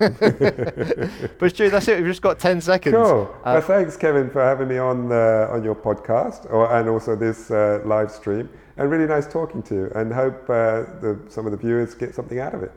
[1.38, 1.98] But Stu, that's it.
[1.98, 2.94] We've just got 10 seconds.
[2.96, 3.30] Cool.
[3.44, 7.14] Uh, well, thanks, Kevin, for having me on uh, on your podcast or, and also
[7.14, 8.48] this uh, live stream.
[8.76, 9.92] And really nice talking to you.
[9.94, 12.72] And hope uh, the, some of the viewers get something out of it.